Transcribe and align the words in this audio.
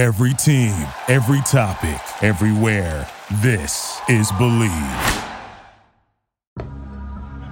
Every 0.00 0.32
team, 0.32 0.72
every 1.08 1.42
topic, 1.42 2.00
everywhere. 2.22 3.06
This 3.42 4.00
is 4.08 4.32
Bleav. 4.32 4.72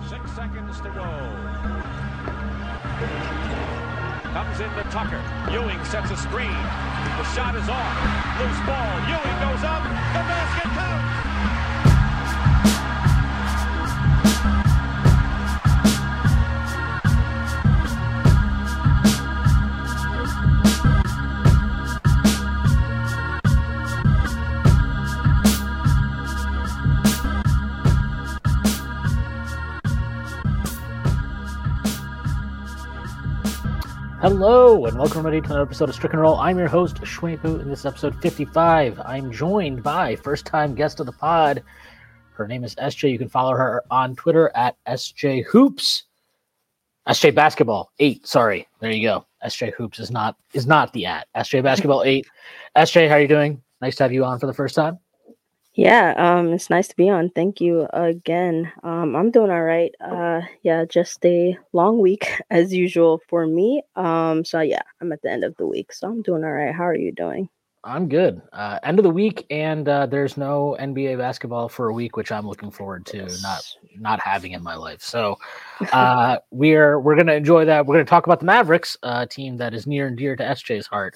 Six 0.08 0.33
seconds 0.33 0.81
to 0.81 0.89
go. 0.89 1.05
Comes 4.33 4.61
into 4.61 4.83
Tucker. 4.89 5.23
Ewing 5.53 5.84
sets 5.84 6.11
a 6.11 6.17
screen. 6.17 6.49
The 7.19 7.25
shot 7.37 7.55
is 7.55 7.69
off. 7.69 7.97
Loose 8.40 8.60
ball. 8.64 8.96
Ewing 9.12 9.38
goes 9.44 9.64
up. 9.68 9.82
The 10.16 10.24
basket 10.24 10.72
counts. 10.72 11.07
Hello 34.29 34.85
and 34.85 34.99
welcome 34.99 35.21
everybody 35.21 35.41
to 35.41 35.47
another 35.47 35.63
episode 35.63 35.89
of 35.89 35.95
Strick 35.95 36.13
& 36.13 36.15
Roll. 36.15 36.37
I'm 36.37 36.59
your 36.59 36.69
host, 36.69 36.97
Schwaypu, 36.97 37.63
and 37.63 37.71
this 37.71 37.79
is 37.79 37.87
episode 37.87 38.15
55. 38.21 39.01
I'm 39.01 39.33
joined 39.33 39.83
by 39.83 40.17
first 40.17 40.45
time 40.45 40.75
guest 40.75 41.01
of 41.01 41.07
the 41.07 41.13
pod. 41.13 41.65
Her 42.35 42.47
name 42.47 42.63
is 42.63 42.75
SJ. 42.75 43.11
You 43.11 43.17
can 43.17 43.31
follow 43.31 43.53
her 43.53 43.83
on 43.91 44.15
Twitter 44.17 44.53
at 44.55 44.77
SJ 44.87 45.47
Hoops. 45.47 46.05
SJ 47.09 47.35
Basketball 47.35 47.91
8. 48.01 48.27
Sorry. 48.27 48.69
There 48.81 48.91
you 48.91 49.09
go. 49.09 49.25
SJ 49.47 49.73
Hoops 49.73 49.99
is 49.99 50.11
not 50.11 50.37
is 50.53 50.67
not 50.67 50.93
the 50.93 51.07
at. 51.07 51.27
SJ 51.35 51.63
Basketball 51.63 52.03
8. 52.03 52.27
SJ, 52.77 53.09
how 53.09 53.15
are 53.15 53.21
you 53.23 53.29
doing? 53.29 53.63
Nice 53.81 53.97
to 53.97 54.03
have 54.03 54.13
you 54.13 54.27
on 54.27 54.39
for 54.39 54.47
the 54.47 54.53
first 54.53 54.75
time. 54.75 54.99
Yeah, 55.79 56.15
um, 56.19 56.53
it's 56.55 56.71
nice 56.71 56.89
to 56.89 56.97
be 56.97 57.09
on. 57.09 57.31
Thank 57.31 57.61
you 57.62 57.89
again. 57.95 58.73
Um, 58.84 59.17
I'm 59.17 59.31
doing 59.31 59.51
all 59.51 59.62
right. 59.65 59.95
Uh, 60.01 60.43
yeah, 60.62 60.85
just 60.85 61.25
a 61.25 61.57
long 61.73 62.01
week 62.01 62.29
as 62.51 62.75
usual 62.75 63.23
for 63.29 63.47
me. 63.47 63.83
Um, 63.97 64.45
so 64.45 64.61
yeah, 64.61 64.83
I'm 65.01 65.12
at 65.12 65.23
the 65.23 65.31
end 65.33 65.45
of 65.45 65.57
the 65.57 65.67
week, 65.67 65.93
so 65.95 66.09
I'm 66.09 66.23
doing 66.23 66.45
all 66.45 66.53
right. 66.53 66.75
How 66.75 66.85
are 66.87 66.97
you 66.97 67.12
doing? 67.12 67.48
I'm 67.84 68.09
good. 68.09 68.43
Uh, 68.53 68.81
end 68.83 68.98
of 68.98 69.05
the 69.05 69.11
week, 69.11 69.47
and 69.51 69.89
uh, 69.89 70.07
there's 70.07 70.37
no 70.37 70.77
NBA 70.81 71.17
basketball 71.17 71.69
for 71.69 71.89
a 71.89 71.93
week, 71.93 72.17
which 72.17 72.33
I'm 72.33 72.47
looking 72.47 72.73
forward 72.73 73.07
to 73.07 73.29
not 73.41 73.62
not 73.97 74.19
having 74.19 74.51
in 74.53 74.65
my 74.65 74.75
life. 74.75 75.01
So 75.01 75.39
uh, 75.93 76.39
we're 76.51 76.98
we're 76.98 77.15
gonna 77.15 77.35
enjoy 77.35 77.65
that. 77.67 77.87
We're 77.87 77.95
gonna 77.95 78.05
talk 78.05 78.27
about 78.27 78.41
the 78.41 78.47
Mavericks, 78.47 78.97
uh, 79.05 79.27
team 79.27 79.57
that 79.59 79.75
is 79.75 79.87
near 79.87 80.09
and 80.09 80.17
dear 80.19 80.35
to 80.35 80.43
SJ's 80.43 80.89
heart. 80.89 81.15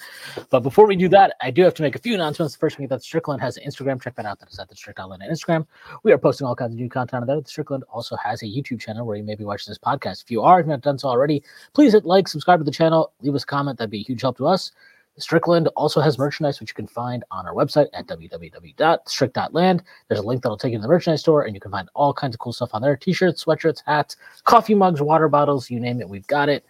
But 0.51 0.61
before 0.61 0.87
we 0.87 0.95
do 0.95 1.09
that, 1.09 1.35
I 1.41 1.51
do 1.51 1.63
have 1.63 1.75
to 1.75 1.83
make 1.83 1.97
a 1.97 1.99
few 1.99 2.15
announcements. 2.15 2.55
The 2.55 2.61
first 2.61 2.77
thing 2.77 2.87
that 2.87 3.03
Strickland 3.03 3.41
has 3.41 3.57
an 3.57 3.65
Instagram. 3.69 4.01
Check 4.01 4.15
that 4.15 4.25
out. 4.25 4.39
That 4.39 4.51
is 4.51 4.61
at 4.61 4.69
the 4.69 4.77
Strickland 4.77 5.21
on 5.21 5.29
Instagram. 5.29 5.67
We 6.05 6.13
are 6.13 6.19
posting 6.19 6.47
all 6.47 6.55
kinds 6.55 6.75
of 6.75 6.79
new 6.79 6.89
content 6.89 7.23
on 7.23 7.27
there. 7.27 7.41
The 7.41 7.49
Strickland 7.49 7.83
also 7.91 8.15
has 8.17 8.43
a 8.43 8.47
YouTube 8.47 8.81
channel 8.81 9.05
where 9.05 9.17
you 9.17 9.25
may 9.25 9.35
be 9.35 9.45
watching 9.45 9.73
this 9.73 9.79
podcast. 9.79 10.23
If 10.23 10.31
you 10.31 10.43
are, 10.43 10.61
if 10.61 10.65
you've 10.65 10.71
not 10.71 10.83
done 10.83 10.99
so 10.99 11.09
already, 11.09 11.43
please 11.73 11.93
hit 11.93 12.05
like, 12.05 12.29
subscribe 12.29 12.61
to 12.61 12.65
the 12.65 12.71
channel, 12.71 13.13
leave 13.21 13.35
us 13.35 13.43
a 13.43 13.47
comment. 13.47 13.79
That'd 13.79 13.91
be 13.91 14.01
a 14.01 14.05
huge 14.05 14.23
help 14.23 14.37
to 14.37 14.47
us. 14.47 14.71
Strickland 15.19 15.69
also 15.77 16.01
has 16.01 16.19
merchandise, 16.19 16.59
which 16.59 16.71
you 16.71 16.75
can 16.75 16.87
find 16.87 17.23
on 17.31 17.47
our 17.47 17.55
website 17.55 17.89
at 17.93 18.07
www.strict.land. 18.07 19.83
There's 20.09 20.21
a 20.21 20.23
link 20.23 20.43
that'll 20.43 20.57
take 20.57 20.73
you 20.73 20.79
to 20.79 20.83
the 20.83 20.89
merchandise 20.89 21.21
store, 21.21 21.43
and 21.43 21.55
you 21.55 21.61
can 21.61 21.71
find 21.71 21.89
all 21.95 22.15
kinds 22.15 22.35
of 22.35 22.41
cool 22.41 22.53
stuff 22.53 22.71
on 22.73 22.81
there 22.81 22.97
t 22.97 23.13
shirts, 23.13 23.45
sweatshirts, 23.45 23.83
hats, 23.85 24.17
coffee 24.45 24.75
mugs, 24.75 25.03
water 25.03 25.29
bottles, 25.29 25.71
you 25.71 25.79
name 25.79 26.01
it, 26.01 26.09
we've 26.09 26.27
got 26.27 26.49
it. 26.49 26.65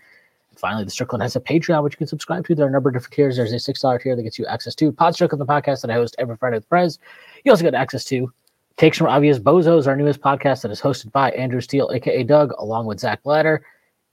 And 0.50 0.58
finally, 0.58 0.84
the 0.84 0.90
Strickland 0.90 1.22
has 1.22 1.36
a 1.36 1.40
Patreon, 1.40 1.84
which 1.84 1.94
you 1.94 1.98
can 1.98 2.08
subscribe 2.08 2.46
to. 2.46 2.54
There 2.54 2.66
are 2.66 2.68
a 2.68 2.72
number 2.72 2.88
of 2.88 2.94
different 2.94 3.14
tiers. 3.14 3.36
There's 3.36 3.52
a 3.52 3.56
$6 3.56 4.02
tier 4.02 4.16
that 4.16 4.22
gets 4.22 4.38
you 4.38 4.46
access 4.46 4.74
to 4.74 4.92
Pod 4.92 5.14
Strickland, 5.14 5.40
the 5.40 5.46
podcast 5.46 5.82
that 5.82 5.90
I 5.90 5.94
host 5.94 6.16
every 6.18 6.36
Friday 6.36 6.56
with 6.56 6.68
Prez. 6.68 6.98
You 7.44 7.52
also 7.52 7.62
get 7.62 7.74
access 7.74 8.04
to 8.06 8.32
Takes 8.76 8.98
from 8.98 9.06
Obvious 9.06 9.38
Bozos, 9.38 9.86
our 9.86 9.96
newest 9.96 10.20
podcast 10.20 10.62
that 10.62 10.70
is 10.70 10.80
hosted 10.80 11.12
by 11.12 11.30
Andrew 11.32 11.60
Steele, 11.60 11.90
aka 11.92 12.22
Doug, 12.24 12.52
along 12.58 12.86
with 12.86 12.98
Zach 12.98 13.22
Blatter. 13.22 13.64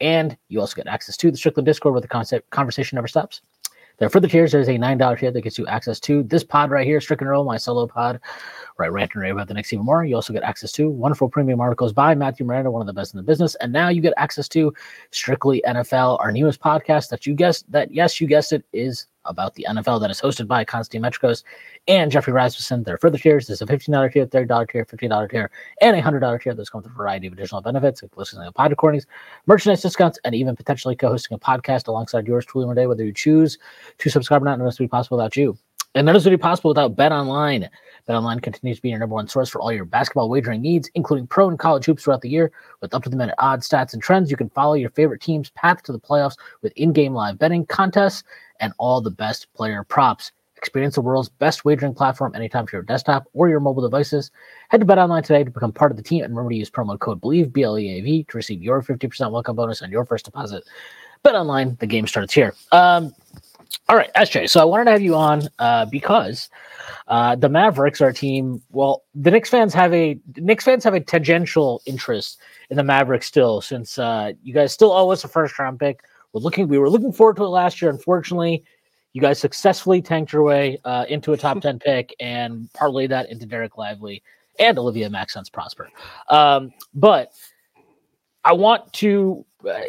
And 0.02 0.38
you 0.50 0.60
also 0.60 0.76
get 0.76 0.88
access 0.88 1.18
to 1.18 1.32
the 1.32 1.38
Strickland 1.38 1.66
Discord 1.66 1.94
where 1.94 2.02
the 2.02 2.08
concept 2.08 2.50
conversation 2.52 2.96
never 2.96 3.08
stops. 3.08 3.42
There 4.00 4.08
are 4.08 4.10
further 4.10 4.30
tiers. 4.30 4.54
There's 4.54 4.70
a 4.70 4.78
$9 4.78 5.20
tier 5.20 5.30
that 5.30 5.42
gets 5.42 5.58
you 5.58 5.68
access 5.68 6.00
to 6.02 6.24
this 6.24 6.44
pod 6.44 6.72
right 6.72 6.88
here, 6.88 7.02
Strick 7.02 7.22
& 7.22 7.22
Roll, 7.22 7.44
my 7.44 7.58
solo 7.58 7.86
pod, 7.86 8.20
right? 8.78 8.92
Rant 8.92 9.12
and 9.14 9.22
rave 9.22 9.34
about 9.36 9.50
the 9.50 9.54
next 9.54 9.74
even 9.74 9.86
more. 9.86 10.06
You 10.06 10.16
also 10.16 10.32
get 10.32 10.44
access 10.44 10.72
to 10.74 10.90
wonderful 10.90 11.30
premium 11.30 11.60
articles 11.60 11.92
by 11.92 12.16
Matthew 12.16 12.46
Miranda, 12.46 12.72
one 12.72 12.82
of 12.82 12.88
the 12.88 12.94
best 12.94 13.14
in 13.14 13.18
the 13.18 13.24
business. 13.24 13.56
And 13.56 13.74
now 13.74 13.90
you 13.90 14.02
get 14.02 14.14
access 14.16 14.48
to 14.50 14.74
Strickly 15.12 15.62
NFL, 15.68 16.20
our 16.22 16.32
newest 16.32 16.62
podcast 16.62 17.10
that 17.10 17.26
you 17.26 17.34
guessed 17.34 17.70
that, 17.72 17.92
yes, 17.92 18.22
you 18.22 18.28
guessed 18.28 18.54
it, 18.54 18.64
is 18.72 19.08
about 19.30 19.56
the 19.56 19.66
NFL 19.70 20.02
that 20.02 20.12
is 20.12 20.20
hosted 20.20 20.48
by 20.48 20.66
Constantine 20.66 21.10
Metricos 21.10 21.44
and 21.88 22.12
Jeffrey 22.12 22.34
Rasmussen. 22.34 22.84
There 22.84 22.96
are 22.96 22.98
further 22.98 23.18
tiers. 23.18 23.48
There's 23.48 23.62
a 23.62 23.66
$15 23.66 24.12
tier, 24.12 24.26
$30 24.26 24.70
tier, 24.70 24.86
$50 24.86 25.30
tier, 25.32 25.52
and 25.82 25.96
a 25.96 26.02
$100 26.02 26.42
tier. 26.42 26.54
Those 26.54 26.70
come 26.70 26.82
with 26.82 26.92
a 26.92 26.94
variety 26.94 27.28
of 27.28 27.34
additional 27.34 27.62
benefits, 27.62 28.02
like 28.02 28.18
listening 28.18 28.46
to 28.46 28.52
pod 28.52 28.72
recordings, 28.72 29.06
merchandise 29.46 29.82
discounts, 29.82 30.20
and 30.26 30.36
even 30.36 30.56
potentially 30.56 30.96
co-hosting 30.96 31.36
a 31.36 31.40
podcast 31.40 31.88
alongside 31.88 32.28
yours 32.28 32.46
truly 32.46 32.68
one 32.68 32.76
day, 32.76 32.88
whether 32.88 33.06
you 33.06 33.14
choose 33.14 33.58
to 34.00 34.10
subscribe 34.10 34.42
or 34.42 34.46
not. 34.46 34.58
None 34.58 34.68
of 34.68 34.74
this 34.74 34.80
would 34.80 34.86
be 34.86 34.90
possible 34.90 35.18
without 35.18 35.38
you. 35.38 35.58
And 35.96 36.06
none 36.06 36.16
of 36.16 36.22
this 36.22 36.30
would 36.30 36.38
be 36.38 36.42
possible 36.42 36.70
without 36.70 36.96
Bet 36.96 37.12
Online. 37.12 37.68
Bet 38.06 38.16
Online 38.16 38.40
continues 38.40 38.78
to 38.78 38.82
be 38.84 38.90
your 38.90 39.00
number 39.00 39.16
one 39.16 39.28
source 39.28 39.50
for 39.50 39.60
all 39.60 39.72
your 39.72 39.86
basketball 39.86 40.30
wagering 40.30 40.62
needs, 40.62 40.88
including 40.94 41.26
pro 41.26 41.50
and 41.50 41.58
college 41.58 41.86
hoops 41.86 42.04
throughout 42.04 42.22
the 42.22 42.30
year. 42.30 42.52
With 42.80 42.94
up 42.94 43.02
to 43.04 43.10
the 43.10 43.16
minute 43.16 43.34
odds, 43.40 43.68
stats, 43.68 43.94
and 43.94 44.02
trends, 44.02 44.30
you 44.30 44.38
can 44.38 44.50
follow 44.50 44.76
your 44.76 44.92
favorite 44.92 45.20
team's 45.20 45.50
path 45.50 45.82
to 45.84 45.92
the 45.92 46.00
playoffs 46.00 46.38
with 46.62 46.74
in 46.76 46.94
game 46.94 47.16
live 47.16 47.40
betting, 47.40 47.66
contests, 47.66 48.24
and 48.60 48.74
all 48.78 49.02
the 49.02 49.12
best 49.12 49.52
player 49.54 49.84
props. 49.84 50.32
Experience 50.58 50.96
the 50.96 51.02
world's 51.02 51.30
best 51.30 51.64
wagering 51.64 51.94
platform 51.94 52.36
anytime 52.36 52.66
for 52.66 52.76
your 52.76 52.84
desktop 52.84 53.28
or 53.34 53.48
your 53.48 53.62
mobile 53.62 53.82
devices. 53.82 54.30
Head 54.68 54.82
to 54.82 54.86
BetOnline 54.86 55.24
today 55.24 55.46
to 55.46 55.50
become 55.50 55.72
part 55.72 55.90
of 55.90 55.96
the 55.96 56.04
team 56.04 56.24
and 56.24 56.36
remember 56.36 56.52
to 56.52 56.58
use 56.58 56.70
promo 56.70 57.00
code 57.00 57.22
BLEAV, 57.22 57.54
B 57.54 57.64
L 57.64 57.80
E 57.80 57.98
A 57.98 58.02
V, 58.02 58.24
to 58.26 58.38
receive 58.38 58.62
your 58.62 58.82
50% 58.82 59.32
welcome 59.32 59.56
bonus 59.56 59.82
on 59.82 59.90
your 59.90 60.04
first 60.06 60.26
deposit. 60.26 60.66
Bet 61.24 61.36
Online, 61.36 61.78
the 61.80 61.88
game 61.88 62.08
starts 62.08 62.34
here. 62.34 62.54
Um, 62.74 63.14
all 63.88 63.96
right, 63.96 64.14
SJ. 64.14 64.50
So 64.50 64.60
I 64.60 64.66
wanted 64.66 64.86
to 64.86 64.92
have 64.92 65.02
you 65.02 65.16
on 65.16 65.44
uh, 65.60 65.86
because 65.86 66.50
uh, 67.08 67.36
the 67.36 67.50
Mavericks 67.50 68.02
are 68.02 68.10
a 68.10 68.14
team. 68.14 68.62
Well, 68.72 69.04
the 69.16 69.32
Knicks 69.32 69.50
fans 69.50 69.74
have 69.74 69.94
a 69.94 70.20
Knicks 70.36 70.64
fans 70.64 70.84
have 70.84 70.94
a 70.94 71.00
tangential 71.00 71.82
interest 71.86 72.40
in 72.70 72.78
the 72.78 72.84
Mavericks 72.84 73.26
still, 73.26 73.62
since 73.62 73.98
uh, 73.98 74.34
you 74.44 74.54
guys 74.54 74.74
still 74.74 74.92
owe 74.92 75.10
us 75.12 75.24
a 75.24 75.28
first 75.28 75.58
round 75.58 75.80
pick. 75.80 76.02
We're 76.34 76.42
looking. 76.42 76.68
We 76.68 76.78
were 76.78 76.90
looking 76.90 77.12
forward 77.12 77.38
to 77.38 77.44
it 77.44 77.50
last 77.50 77.82
year. 77.82 77.92
Unfortunately, 77.92 78.64
you 79.14 79.22
guys 79.22 79.40
successfully 79.40 80.02
tanked 80.02 80.32
your 80.32 80.44
way 80.44 80.80
uh, 80.86 81.06
into 81.10 81.34
a 81.34 81.38
top 81.38 81.62
ten 81.62 81.80
pick 81.80 82.16
and 82.20 82.72
parlay 82.74 83.08
that 83.08 83.30
into 83.30 83.48
Dereck 83.48 83.78
Lively 83.78 84.22
and 84.60 84.78
Olivier-Maxence 84.78 85.50
Prosper. 85.50 85.90
Um, 86.30 86.74
but 86.94 87.32
I 88.44 88.54
want 88.54 88.92
to. 88.94 89.46
Uh, 89.68 89.82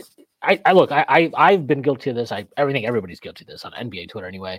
I, 0.42 0.60
I 0.64 0.72
look. 0.72 0.90
I, 0.90 1.04
I 1.08 1.30
I've 1.36 1.66
been 1.66 1.82
guilty 1.82 2.10
of 2.10 2.16
this. 2.16 2.32
I 2.32 2.46
everything 2.56 2.86
everybody's 2.86 3.20
guilty 3.20 3.44
of 3.44 3.48
this 3.48 3.64
on 3.64 3.72
NBA 3.72 4.08
Twitter 4.08 4.26
anyway. 4.26 4.58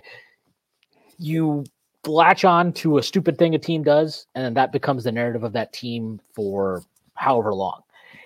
You 1.18 1.64
latch 2.06 2.44
on 2.44 2.72
to 2.74 2.98
a 2.98 3.02
stupid 3.02 3.38
thing 3.38 3.54
a 3.54 3.58
team 3.58 3.82
does, 3.82 4.26
and 4.34 4.44
then 4.44 4.54
that 4.54 4.72
becomes 4.72 5.04
the 5.04 5.12
narrative 5.12 5.42
of 5.42 5.52
that 5.52 5.72
team 5.72 6.20
for 6.32 6.82
however 7.14 7.52
long. 7.52 7.82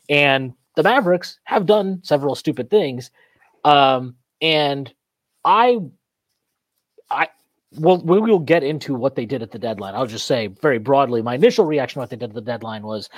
And 0.08 0.52
the 0.76 0.82
Mavericks 0.82 1.38
have 1.44 1.66
done 1.66 2.00
several 2.02 2.34
stupid 2.34 2.70
things. 2.70 3.10
Um, 3.66 4.14
and 4.40 4.92
I, 5.44 5.78
I, 7.10 7.28
well, 7.72 8.00
we 8.00 8.20
will 8.20 8.38
get 8.38 8.62
into 8.62 8.94
what 8.94 9.16
they 9.16 9.26
did 9.26 9.42
at 9.42 9.50
the 9.50 9.58
deadline. 9.58 9.96
I'll 9.96 10.06
just 10.06 10.26
say 10.26 10.46
very 10.46 10.78
broadly, 10.78 11.20
my 11.20 11.34
initial 11.34 11.64
reaction 11.64 11.94
to 11.94 12.00
what 12.00 12.10
they 12.10 12.16
did 12.16 12.30
at 12.30 12.34
the 12.34 12.40
deadline 12.40 12.84
was, 12.84 13.10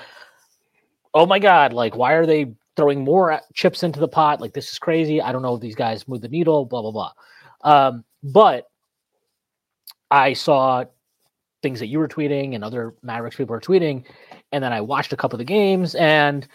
oh 1.13 1.27
my 1.27 1.39
God, 1.39 1.75
like, 1.75 1.97
why 1.97 2.15
are 2.15 2.25
they 2.25 2.55
throwing 2.77 3.05
more 3.05 3.41
chips 3.53 3.83
into 3.83 4.01
the 4.01 4.09
pot? 4.09 4.41
Like, 4.41 4.55
this 4.55 4.73
is 4.73 4.79
crazy. 4.79 5.21
I 5.21 5.33
don't 5.33 5.43
know 5.43 5.55
if 5.55 5.61
these 5.61 5.75
guys 5.75 6.09
move 6.09 6.23
the 6.23 6.29
needle, 6.29 6.65
blah, 6.65 6.81
blah, 6.81 6.93
blah. 6.93 7.13
Um, 7.63 8.05
but 8.23 8.69
I 10.11 10.33
saw 10.33 10.85
things 11.63 11.81
that 11.81 11.89
you 11.89 11.99
were 11.99 12.09
tweeting 12.09 12.55
and 12.55 12.65
other 12.65 12.95
Mavericks 13.03 13.37
people 13.37 13.55
are 13.55 13.61
tweeting. 13.61 14.05
And 14.51 14.65
then 14.65 14.73
I 14.73 14.81
watched 14.81 15.13
a 15.13 15.17
couple 15.17 15.37
of 15.37 15.41
the 15.41 15.45
games 15.45 15.95
and 15.95 16.49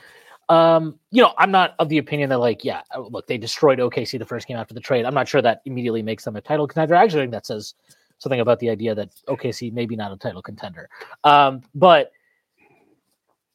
um, 0.54 1.00
you 1.10 1.20
know, 1.20 1.34
I'm 1.40 1.50
not 1.50 1.74
of 1.80 1.90
the 1.90 1.98
opinion 1.98 2.30
that 2.30 2.38
like, 2.38 2.64
yeah, 2.64 2.82
uh, 2.96 3.00
look, 3.00 3.26
they 3.26 3.40
destroyed 3.40 3.80
OKC 3.80 4.20
the 4.20 4.26
first 4.26 4.48
game 4.48 4.58
after 4.58 4.76
the 4.76 4.80
trade. 4.80 5.04
I'm 5.04 5.14
not 5.16 5.28
sure 5.28 5.42
that 5.42 5.64
immediately 5.66 6.04
makes 6.04 6.24
them 6.26 6.36
a 6.36 6.42
title 6.42 6.68
contender. 6.68 6.94
Actually, 6.94 7.22
I 7.22 7.24
think 7.24 7.32
that 7.32 7.48
says 7.48 7.74
something 8.20 8.40
about 8.40 8.60
the 8.60 8.70
idea 8.70 8.94
that 8.94 9.10
OKC 9.28 9.74
maybe 9.74 9.96
not 9.96 10.12
a 10.12 10.18
title 10.18 10.44
contender. 10.44 10.90
Um, 11.24 11.64
but 11.74 12.12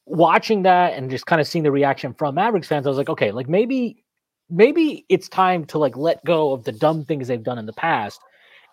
watching 0.05 0.63
that 0.63 0.93
and 0.93 1.09
just 1.09 1.25
kind 1.25 1.39
of 1.39 1.47
seeing 1.47 1.63
the 1.63 1.71
reaction 1.71 2.13
from 2.13 2.35
Mavericks 2.35 2.67
fans, 2.67 2.85
I 2.85 2.89
was 2.89 2.97
like, 2.97 3.09
okay, 3.09 3.31
like 3.31 3.47
maybe 3.47 4.03
maybe 4.49 5.05
it's 5.07 5.29
time 5.29 5.63
to 5.67 5.77
like 5.77 5.95
let 5.95 6.25
go 6.25 6.51
of 6.51 6.65
the 6.65 6.73
dumb 6.73 7.05
things 7.05 7.29
they've 7.29 7.43
done 7.43 7.59
in 7.59 7.65
the 7.65 7.73
past 7.73 8.19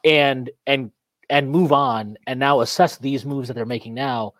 and 0.05 0.51
and 0.67 0.91
and 1.31 1.49
move 1.49 1.73
on 1.73 2.17
and 2.27 2.41
now 2.41 2.61
assess 2.61 2.97
these 2.97 3.25
moves 3.25 3.47
that 3.47 3.55
they're 3.55 3.67
making 3.67 3.95
now 3.95 4.33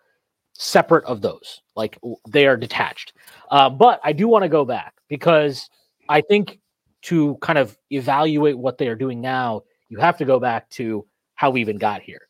separate 0.59 1.05
of 1.05 1.21
those 1.21 1.61
like 1.75 1.97
they 2.27 2.47
are 2.47 2.57
detached 2.57 3.13
uh, 3.51 3.69
but 3.69 3.99
i 4.03 4.11
do 4.11 4.27
want 4.27 4.43
to 4.43 4.49
go 4.49 4.65
back 4.65 4.95
because 5.07 5.69
i 6.09 6.19
think 6.19 6.59
to 7.01 7.35
kind 7.41 7.59
of 7.59 7.77
evaluate 7.91 8.57
what 8.57 8.77
they 8.77 8.87
are 8.87 8.95
doing 8.95 9.21
now 9.21 9.61
you 9.89 9.99
have 9.99 10.17
to 10.17 10.25
go 10.25 10.39
back 10.39 10.69
to 10.71 11.05
how 11.35 11.49
we 11.49 11.61
even 11.61 11.77
got 11.77 12.01
here. 12.01 12.27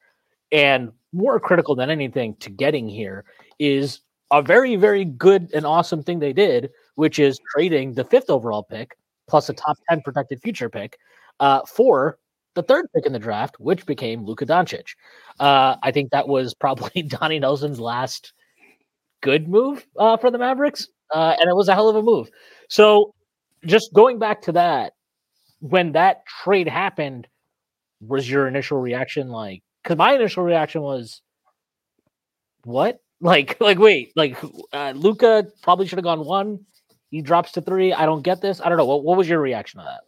And 0.51 0.91
more 1.13 1.39
critical 1.39 1.75
than 1.75 1.89
anything 1.89 2.35
to 2.37 2.49
getting 2.49 2.87
here 2.87 3.25
is 3.59 4.01
a 4.31 4.41
very, 4.41 4.75
very 4.75 5.05
good 5.05 5.49
and 5.53 5.65
awesome 5.65 6.03
thing 6.03 6.19
they 6.19 6.33
did, 6.33 6.69
which 6.95 7.19
is 7.19 7.39
trading 7.53 7.93
the 7.93 8.03
fifth 8.03 8.29
overall 8.29 8.63
pick 8.63 8.97
plus 9.27 9.49
a 9.49 9.53
top 9.53 9.77
10 9.89 10.01
protected 10.01 10.41
future 10.41 10.69
pick 10.69 10.97
uh, 11.39 11.61
for 11.65 12.19
the 12.57 12.63
third 12.63 12.87
pick 12.93 13.05
in 13.05 13.13
the 13.13 13.19
draft, 13.19 13.55
which 13.59 13.85
became 13.85 14.25
Luka 14.25 14.45
Doncic. 14.45 14.95
Uh, 15.39 15.75
I 15.83 15.91
think 15.91 16.11
that 16.11 16.27
was 16.27 16.53
probably 16.55 17.01
Donnie 17.07 17.39
Nelson's 17.39 17.79
last 17.79 18.33
good 19.21 19.47
move 19.47 19.85
uh, 19.97 20.17
for 20.17 20.31
the 20.31 20.39
Mavericks, 20.39 20.87
uh, 21.13 21.35
and 21.39 21.49
it 21.49 21.55
was 21.55 21.69
a 21.69 21.75
hell 21.75 21.87
of 21.87 21.95
a 21.95 22.01
move. 22.01 22.29
So, 22.67 23.13
just 23.65 23.93
going 23.93 24.17
back 24.17 24.41
to 24.43 24.51
that, 24.53 24.93
when 25.59 25.91
that 25.93 26.25
trade 26.43 26.67
happened, 26.67 27.27
was 28.01 28.29
your 28.29 28.47
initial 28.47 28.79
reaction 28.79 29.29
like? 29.29 29.61
Because 29.83 29.97
my 29.97 30.13
initial 30.13 30.43
reaction 30.43 30.81
was, 30.81 31.21
"What? 32.63 32.99
Like, 33.19 33.59
like 33.59 33.79
wait, 33.79 34.11
like 34.15 34.37
uh, 34.73 34.93
Luka 34.95 35.47
probably 35.63 35.87
should 35.87 35.97
have 35.97 36.03
gone 36.03 36.23
one. 36.23 36.59
He 37.09 37.23
drops 37.23 37.51
to 37.53 37.61
three. 37.61 37.91
I 37.91 38.05
don't 38.05 38.21
get 38.21 38.41
this. 38.41 38.61
I 38.61 38.69
don't 38.69 38.77
know. 38.77 38.85
What, 38.85 39.03
what 39.03 39.17
was 39.17 39.27
your 39.27 39.39
reaction 39.41 39.79
to 39.79 39.85
that?" 39.85 40.01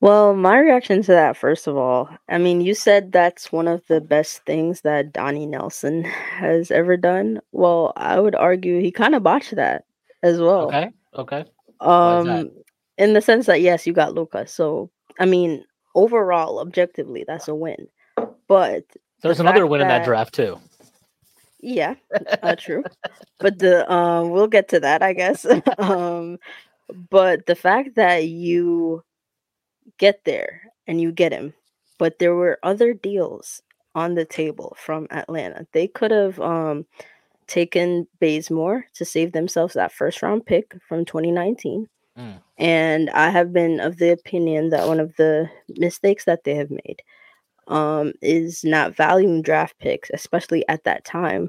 Well, 0.00 0.34
my 0.34 0.58
reaction 0.58 1.02
to 1.02 1.12
that, 1.12 1.36
first 1.36 1.66
of 1.66 1.76
all, 1.76 2.08
I 2.28 2.38
mean, 2.38 2.62
you 2.62 2.74
said 2.74 3.12
that's 3.12 3.52
one 3.52 3.68
of 3.68 3.86
the 3.86 4.00
best 4.00 4.44
things 4.46 4.80
that 4.80 5.12
Donnie 5.12 5.46
Nelson 5.46 6.04
has 6.38 6.70
ever 6.70 6.96
done. 6.96 7.40
Well, 7.52 7.92
I 7.96 8.18
would 8.18 8.34
argue 8.34 8.80
he 8.80 8.90
kind 8.90 9.14
of 9.14 9.22
botched 9.22 9.56
that 9.56 9.84
as 10.22 10.40
well. 10.40 10.68
Okay. 10.68 10.90
Okay. 11.16 11.44
Um, 11.80 12.50
in 12.98 13.14
the 13.14 13.20
sense 13.20 13.46
that 13.46 13.60
yes, 13.60 13.86
you 13.86 13.92
got 13.92 14.14
Luka. 14.14 14.46
So 14.46 14.90
I 15.18 15.26
mean, 15.26 15.64
overall, 15.94 16.60
objectively, 16.60 17.24
that's 17.26 17.48
a 17.48 17.54
win. 17.54 17.88
But 18.48 18.84
there's 19.22 19.38
the 19.38 19.44
another 19.44 19.66
win 19.66 19.80
in 19.80 19.88
that 19.88 19.98
that- 19.98 20.04
draft 20.06 20.34
too. 20.34 20.58
Yeah, 21.62 21.94
uh, 22.42 22.56
true. 22.56 22.84
But 23.38 23.58
the 23.58 23.90
um, 23.90 24.30
we'll 24.30 24.46
get 24.46 24.68
to 24.68 24.80
that, 24.80 25.02
I 25.02 25.12
guess. 25.12 25.46
um, 25.78 26.38
but 27.10 27.46
the 27.46 27.54
fact 27.54 27.96
that 27.96 28.28
you 28.28 29.02
get 29.98 30.24
there 30.24 30.62
and 30.86 31.00
you 31.00 31.12
get 31.12 31.32
him, 31.32 31.54
but 31.98 32.18
there 32.18 32.34
were 32.34 32.58
other 32.62 32.92
deals 32.94 33.62
on 33.94 34.14
the 34.14 34.24
table 34.24 34.76
from 34.78 35.06
Atlanta. 35.10 35.66
They 35.72 35.88
could 35.88 36.10
have 36.10 36.38
um 36.40 36.86
taken 37.46 38.06
Bazemore 38.20 38.86
to 38.94 39.04
save 39.04 39.32
themselves 39.32 39.74
that 39.74 39.92
first 39.92 40.22
round 40.22 40.46
pick 40.46 40.72
from 40.88 41.04
2019. 41.04 41.88
Mm. 42.16 42.40
And 42.58 43.10
I 43.10 43.30
have 43.30 43.52
been 43.52 43.80
of 43.80 43.96
the 43.96 44.12
opinion 44.12 44.70
that 44.70 44.86
one 44.86 45.00
of 45.00 45.14
the 45.16 45.50
mistakes 45.76 46.24
that 46.26 46.44
they 46.44 46.54
have 46.54 46.70
made 46.70 47.02
um, 47.66 48.12
is 48.22 48.64
not 48.64 48.96
valuing 48.96 49.42
draft 49.42 49.78
picks, 49.78 50.10
especially 50.12 50.66
at 50.68 50.84
that 50.84 51.04
time, 51.04 51.48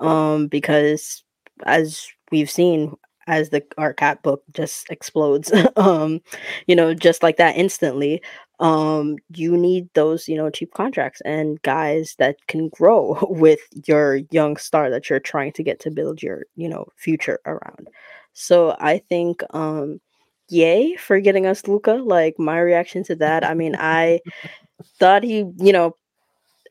um, 0.00 0.46
because 0.46 1.24
as 1.64 2.06
we've 2.30 2.50
seen, 2.50 2.94
as 3.28 3.50
the 3.50 3.62
our 3.78 3.92
cat 3.94 4.22
book 4.22 4.42
just 4.52 4.90
explodes, 4.90 5.52
um, 5.76 6.20
you 6.66 6.74
know, 6.74 6.94
just 6.94 7.22
like 7.22 7.36
that 7.36 7.56
instantly. 7.56 8.22
Um, 8.60 9.18
you 9.34 9.56
need 9.56 9.88
those, 9.94 10.26
you 10.28 10.36
know, 10.36 10.50
cheap 10.50 10.74
contracts 10.74 11.20
and 11.20 11.62
guys 11.62 12.16
that 12.18 12.36
can 12.48 12.70
grow 12.70 13.16
with 13.30 13.60
your 13.86 14.16
young 14.32 14.56
star 14.56 14.90
that 14.90 15.08
you're 15.08 15.20
trying 15.20 15.52
to 15.52 15.62
get 15.62 15.78
to 15.80 15.90
build 15.92 16.22
your, 16.22 16.44
you 16.56 16.68
know, 16.68 16.88
future 16.96 17.38
around. 17.46 17.88
So 18.32 18.76
I 18.80 18.98
think, 18.98 19.42
um, 19.50 20.00
yay 20.48 20.96
for 20.96 21.20
getting 21.20 21.46
us 21.46 21.68
Luka. 21.68 21.92
Like 21.92 22.38
my 22.38 22.58
reaction 22.58 23.04
to 23.04 23.16
that, 23.16 23.44
I 23.44 23.54
mean, 23.54 23.76
I 23.78 24.20
thought 24.98 25.22
he, 25.22 25.44
you 25.58 25.72
know, 25.72 25.96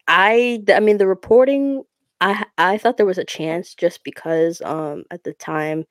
I, 0.07 0.63
I 0.73 0.79
mean, 0.79 0.97
the 0.97 1.07
reporting, 1.07 1.83
I, 2.21 2.45
I 2.57 2.77
thought 2.77 2.97
there 2.97 3.05
was 3.05 3.17
a 3.17 3.23
chance 3.25 3.75
just 3.75 4.03
because, 4.03 4.61
um, 4.61 5.03
at 5.11 5.23
the 5.23 5.33
time, 5.33 5.85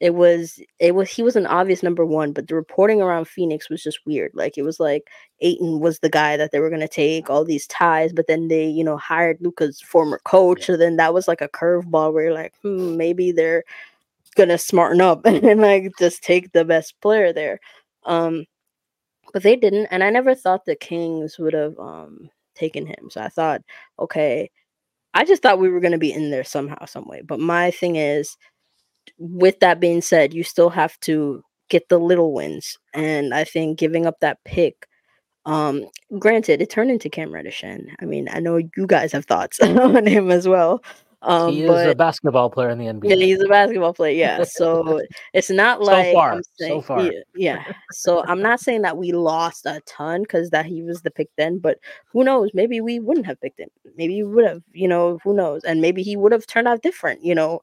it 0.00 0.14
was 0.14 0.58
it 0.78 0.94
was 0.94 1.10
he 1.10 1.22
was 1.22 1.36
an 1.36 1.46
obvious 1.46 1.82
number 1.82 2.06
one, 2.06 2.32
but 2.32 2.48
the 2.48 2.54
reporting 2.54 3.02
around 3.02 3.28
Phoenix 3.28 3.68
was 3.68 3.82
just 3.82 4.00
weird. 4.06 4.32
Like 4.34 4.56
it 4.56 4.62
was 4.62 4.80
like 4.80 5.10
Ayton 5.40 5.80
was 5.80 5.98
the 5.98 6.08
guy 6.08 6.38
that 6.38 6.52
they 6.52 6.60
were 6.60 6.70
gonna 6.70 6.88
take 6.88 7.28
all 7.28 7.44
these 7.44 7.66
ties, 7.66 8.12
but 8.12 8.26
then 8.26 8.48
they 8.48 8.66
you 8.66 8.82
know 8.82 8.96
hired 8.96 9.36
Luka's 9.40 9.80
former 9.80 10.20
coach, 10.24 10.64
so 10.64 10.76
then 10.78 10.96
that 10.96 11.12
was 11.12 11.28
like 11.28 11.42
a 11.42 11.48
curveball 11.48 12.14
where 12.14 12.24
you're 12.24 12.34
like, 12.34 12.54
hmm, 12.62 12.96
maybe 12.96 13.30
they're 13.30 13.62
gonna 14.36 14.58
smarten 14.58 15.02
up 15.02 15.20
and 15.26 15.60
like 15.60 15.92
just 15.98 16.22
take 16.22 16.52
the 16.52 16.64
best 16.64 16.98
player 17.02 17.32
there. 17.32 17.60
Um, 18.04 18.46
but 19.34 19.42
they 19.42 19.56
didn't, 19.56 19.86
and 19.90 20.02
I 20.02 20.10
never 20.10 20.34
thought 20.34 20.64
the 20.64 20.76
Kings 20.76 21.38
would 21.38 21.54
have 21.54 21.78
um 21.78 22.30
taken 22.54 22.86
him. 22.86 23.10
So 23.10 23.20
I 23.20 23.28
thought, 23.28 23.62
okay, 23.98 24.50
I 25.14 25.24
just 25.24 25.42
thought 25.42 25.58
we 25.58 25.68
were 25.68 25.80
gonna 25.80 25.98
be 25.98 26.12
in 26.12 26.30
there 26.30 26.44
somehow, 26.44 26.86
some 26.86 27.06
way. 27.06 27.22
But 27.22 27.40
my 27.40 27.70
thing 27.70 27.96
is 27.96 28.36
with 29.18 29.60
that 29.60 29.80
being 29.80 30.00
said, 30.00 30.34
you 30.34 30.42
still 30.42 30.70
have 30.70 30.98
to 31.00 31.42
get 31.68 31.88
the 31.88 31.98
little 31.98 32.32
wins. 32.32 32.78
And 32.94 33.34
I 33.34 33.44
think 33.44 33.78
giving 33.78 34.06
up 34.06 34.20
that 34.20 34.38
pick, 34.44 34.86
um, 35.46 35.84
granted, 36.18 36.60
it 36.60 36.70
turned 36.70 36.90
into 36.90 37.08
Cam 37.08 37.32
Reddish. 37.32 37.62
And 37.62 37.90
I 38.00 38.04
mean, 38.04 38.28
I 38.30 38.40
know 38.40 38.56
you 38.56 38.86
guys 38.86 39.12
have 39.12 39.24
thoughts 39.24 39.60
on 39.60 40.06
him 40.06 40.30
as 40.30 40.46
well. 40.46 40.82
Um, 41.22 41.52
he 41.52 41.64
is 41.64 41.68
but 41.68 41.90
a 41.90 41.94
basketball 41.94 42.48
player 42.48 42.70
in 42.70 42.78
the 42.78 42.86
NBA. 42.86 43.10
yeah, 43.10 43.16
he's 43.16 43.42
a 43.42 43.46
basketball 43.46 43.92
player. 43.92 44.16
Yeah. 44.16 44.44
So 44.46 45.02
it's 45.34 45.50
not 45.50 45.82
like 45.82 46.06
So 46.06 46.12
far, 46.14 46.32
I'm 46.32 46.42
so 46.54 46.80
far. 46.80 47.02
Yeah, 47.02 47.20
yeah. 47.34 47.72
So 47.92 48.24
I'm 48.24 48.40
not 48.40 48.60
saying 48.60 48.82
that 48.82 48.96
we 48.96 49.12
lost 49.12 49.66
a 49.66 49.82
ton 49.86 50.22
because 50.22 50.48
that 50.50 50.64
he 50.64 50.82
was 50.82 51.02
the 51.02 51.10
pick 51.10 51.28
then, 51.36 51.58
but 51.58 51.78
who 52.10 52.24
knows? 52.24 52.50
Maybe 52.54 52.80
we 52.80 53.00
wouldn't 53.00 53.26
have 53.26 53.40
picked 53.40 53.60
him. 53.60 53.68
Maybe 53.96 54.22
we 54.22 54.32
would 54.32 54.46
have, 54.46 54.62
you 54.72 54.88
know, 54.88 55.18
who 55.22 55.34
knows? 55.34 55.62
And 55.64 55.82
maybe 55.82 56.02
he 56.02 56.16
would 56.16 56.32
have 56.32 56.46
turned 56.46 56.68
out 56.68 56.82
different, 56.82 57.22
you 57.22 57.34
know, 57.34 57.60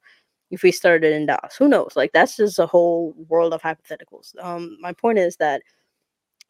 if 0.50 0.64
we 0.64 0.72
started 0.72 1.14
in 1.14 1.26
Dallas. 1.26 1.56
Who 1.58 1.68
knows? 1.68 1.94
Like 1.96 2.12
that's 2.14 2.38
just 2.38 2.60
a 2.60 2.66
whole 2.66 3.14
world 3.28 3.54
of 3.54 3.62
hypotheticals. 3.62 4.34
Um, 4.42 4.78
my 4.80 4.94
point 4.94 5.20
is 5.20 5.38
that 5.38 5.62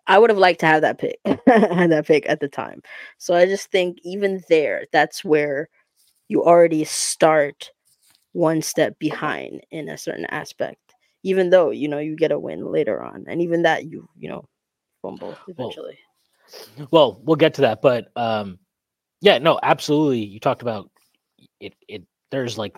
I 0.08 0.20
would 0.20 0.30
have 0.30 0.40
liked 0.40 0.62
to 0.62 0.66
have 0.66 0.82
that 0.82 1.00
pick, 1.00 1.20
had 1.26 1.92
that 1.92 2.08
pick 2.08 2.30
at 2.30 2.40
the 2.40 2.48
time. 2.48 2.82
So 3.18 3.36
I 3.36 3.46
just 3.46 3.72
think 3.72 3.98
even 4.04 4.44
there, 4.50 4.86
that's 4.92 5.24
where 5.24 5.70
you 6.30 6.44
already 6.44 6.84
start 6.84 7.72
one 8.34 8.62
step 8.62 8.98
behind 9.00 9.62
in 9.72 9.90
a 9.90 9.98
certain 9.98 10.26
aspect. 10.26 10.80
Even 11.24 11.50
though 11.50 11.72
you 11.72 11.88
know 11.88 12.00
you 12.00 12.16
get 12.16 12.32
a 12.32 12.40
win 12.40 12.72
later 12.72 13.02
on, 13.02 13.26
and 13.28 13.42
even 13.42 13.64
that 13.64 13.86
you 13.86 14.08
you 14.18 14.30
know 14.30 14.48
fumble 15.02 15.36
eventually. 15.48 15.98
Well, 16.92 17.20
we'll 17.24 17.36
get 17.36 17.56
to 17.56 17.62
that, 17.62 17.82
but 17.82 18.10
um, 18.16 18.60
yeah, 19.20 19.38
no, 19.40 19.60
absolutely. 19.62 20.24
You 20.24 20.40
talked 20.40 20.62
about 20.62 20.90
it. 21.60 21.74
It 21.88 22.04
there's 22.32 22.58
like 22.58 22.78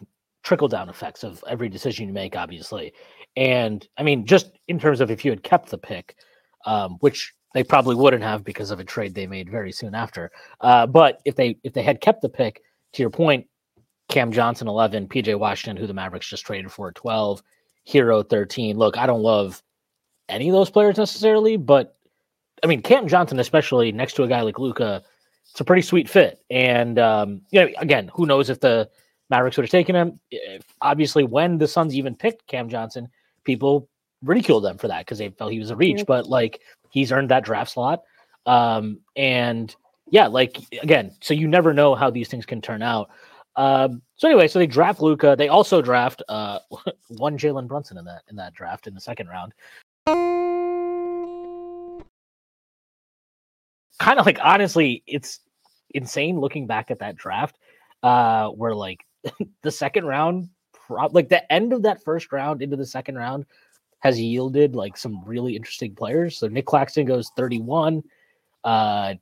trickle 0.50 0.68
down 0.68 0.89
effects 0.89 1.24
of 1.24 1.44
every 1.48 1.70
decision 1.70 2.08
you 2.08 2.13
make, 2.13 2.36
obviously, 2.36 2.91
and 3.38 3.88
I 4.00 4.03
mean, 4.03 4.25
just 4.25 4.50
in 4.68 4.79
terms 4.79 5.00
of 5.00 5.12
if 5.12 5.24
you 5.24 5.29
had 5.29 5.44
kept 5.44 5.70
the 5.70 5.77
pick, 5.77 6.15
um, 6.65 6.98
which 7.01 7.32
they 7.53 7.63
probably 7.63 7.96
wouldn't 7.96 8.24
have 8.24 8.44
because 8.44 8.72
of 8.72 8.79
a 8.79 8.84
trade 8.84 9.13
they 9.13 9.27
made 9.27 9.51
very 9.51 9.72
soon 9.72 9.94
after. 9.94 10.32
Uh, 10.60 10.88
but 10.88 11.22
if 11.24 11.36
they 11.36 11.58
if 11.63 11.74
they 11.74 11.84
had 11.84 12.01
kept 12.01 12.24
the 12.24 12.29
pick, 12.29 12.63
to 12.94 13.03
your 13.03 13.12
point, 13.12 13.46
Cam 14.08 14.32
Johnson 14.32 14.68
eleven, 14.68 15.08
PJ 15.08 15.38
Washington, 15.38 15.77
who 15.77 15.86
the 15.86 15.94
Mavericks 15.94 16.27
just 16.27 16.48
traded 16.48 16.72
for 16.72 16.91
twelve, 16.91 17.44
Herro 17.88 18.27
thirteen. 18.27 18.75
Look, 18.75 18.98
I 18.98 19.06
don't 19.06 19.22
love 19.22 19.62
any 20.29 20.50
of 20.50 20.53
those 20.53 20.72
players 20.72 20.98
necessarily, 20.98 21.58
but 21.58 21.96
I 22.63 22.68
mean, 22.68 22.82
Cam 22.82 23.08
Johnson, 23.08 23.39
especially 23.39 23.91
next 23.91 24.13
to 24.13 24.24
a 24.24 24.27
guy 24.27 24.41
like 24.41 24.58
Luka, 24.58 25.03
it's 25.51 25.62
a 25.62 25.63
pretty 25.63 25.84
sweet 25.84 26.10
fit. 26.10 26.44
And 26.50 26.98
um, 26.98 27.41
you 27.51 27.62
know, 27.62 27.70
again, 27.77 28.10
who 28.15 28.25
knows 28.25 28.50
if 28.50 28.60
the 28.60 28.89
Mavericks 29.29 29.57
would 29.57 29.65
have 29.65 29.71
taken 29.71 29.95
him? 29.95 30.19
If, 30.31 30.63
obviously, 30.81 31.24
when 31.24 31.57
the 31.57 31.67
Suns 31.67 31.95
even 31.95 32.15
picked 32.15 32.48
Cam 32.48 32.69
Johnson, 32.69 33.09
people 33.43 33.88
ridiculed 34.24 34.63
them 34.63 34.77
for 34.77 34.88
that 34.88 35.05
because 35.05 35.17
they 35.17 35.29
felt 35.29 35.51
he 35.51 35.59
was 35.59 35.69
a 35.69 35.75
reach. 35.75 36.00
Mhm. 36.00 36.05
But 36.05 36.27
like, 36.27 36.62
he's 36.89 37.12
earned 37.12 37.29
that 37.29 37.43
draft 37.43 37.71
slot. 37.71 38.03
Um, 38.45 39.00
and 39.15 39.75
yeah, 40.09 40.27
like 40.27 40.57
again, 40.81 41.12
so 41.21 41.33
you 41.33 41.48
never 41.48 41.74
know 41.74 41.95
how 41.95 42.09
these 42.09 42.27
things 42.27 42.45
can 42.45 42.62
turn 42.62 42.81
out. 42.81 43.09
Um, 43.55 44.01
so 44.15 44.27
anyway, 44.27 44.48
so 44.48 44.59
they 44.59 44.67
draft 44.67 45.01
Luka. 45.01 45.36
They 45.38 45.50
also 45.50 45.81
draft 45.81 46.24
uh, 46.29 46.59
one 47.09 47.38
Jalen 47.38 47.67
Brunson 47.67 47.98
in 47.98 48.05
that 48.05 48.24
in 48.29 48.36
that 48.38 48.53
draft 48.53 48.88
in 48.88 48.93
the 48.93 49.01
second 49.01 49.27
round. 49.27 49.53
Kind 54.00 54.19
of 54.19 54.25
like 54.25 54.39
honestly, 54.41 55.03
it's 55.05 55.41
insane 55.91 56.39
looking 56.39 56.67
back 56.67 56.89
at 56.89 57.00
that 57.00 57.15
draft. 57.15 57.57
Uh, 58.01 58.48
where 58.50 58.74
like 58.74 59.05
the 59.61 59.71
second 59.71 60.05
round, 60.05 60.49
like 61.11 61.29
the 61.29 61.51
end 61.51 61.73
of 61.73 61.83
that 61.83 62.03
first 62.03 62.31
round 62.31 62.61
into 62.61 62.75
the 62.75 62.85
second 62.85 63.15
round, 63.15 63.45
has 63.99 64.19
yielded 64.19 64.75
like 64.75 64.97
some 64.97 65.23
really 65.25 65.55
interesting 65.55 65.93
players. 65.93 66.38
So 66.38 66.47
Nick 66.47 66.65
Claxton 66.65 67.05
goes 67.05 67.31
31. 67.35 68.03
Uh, 68.63 69.15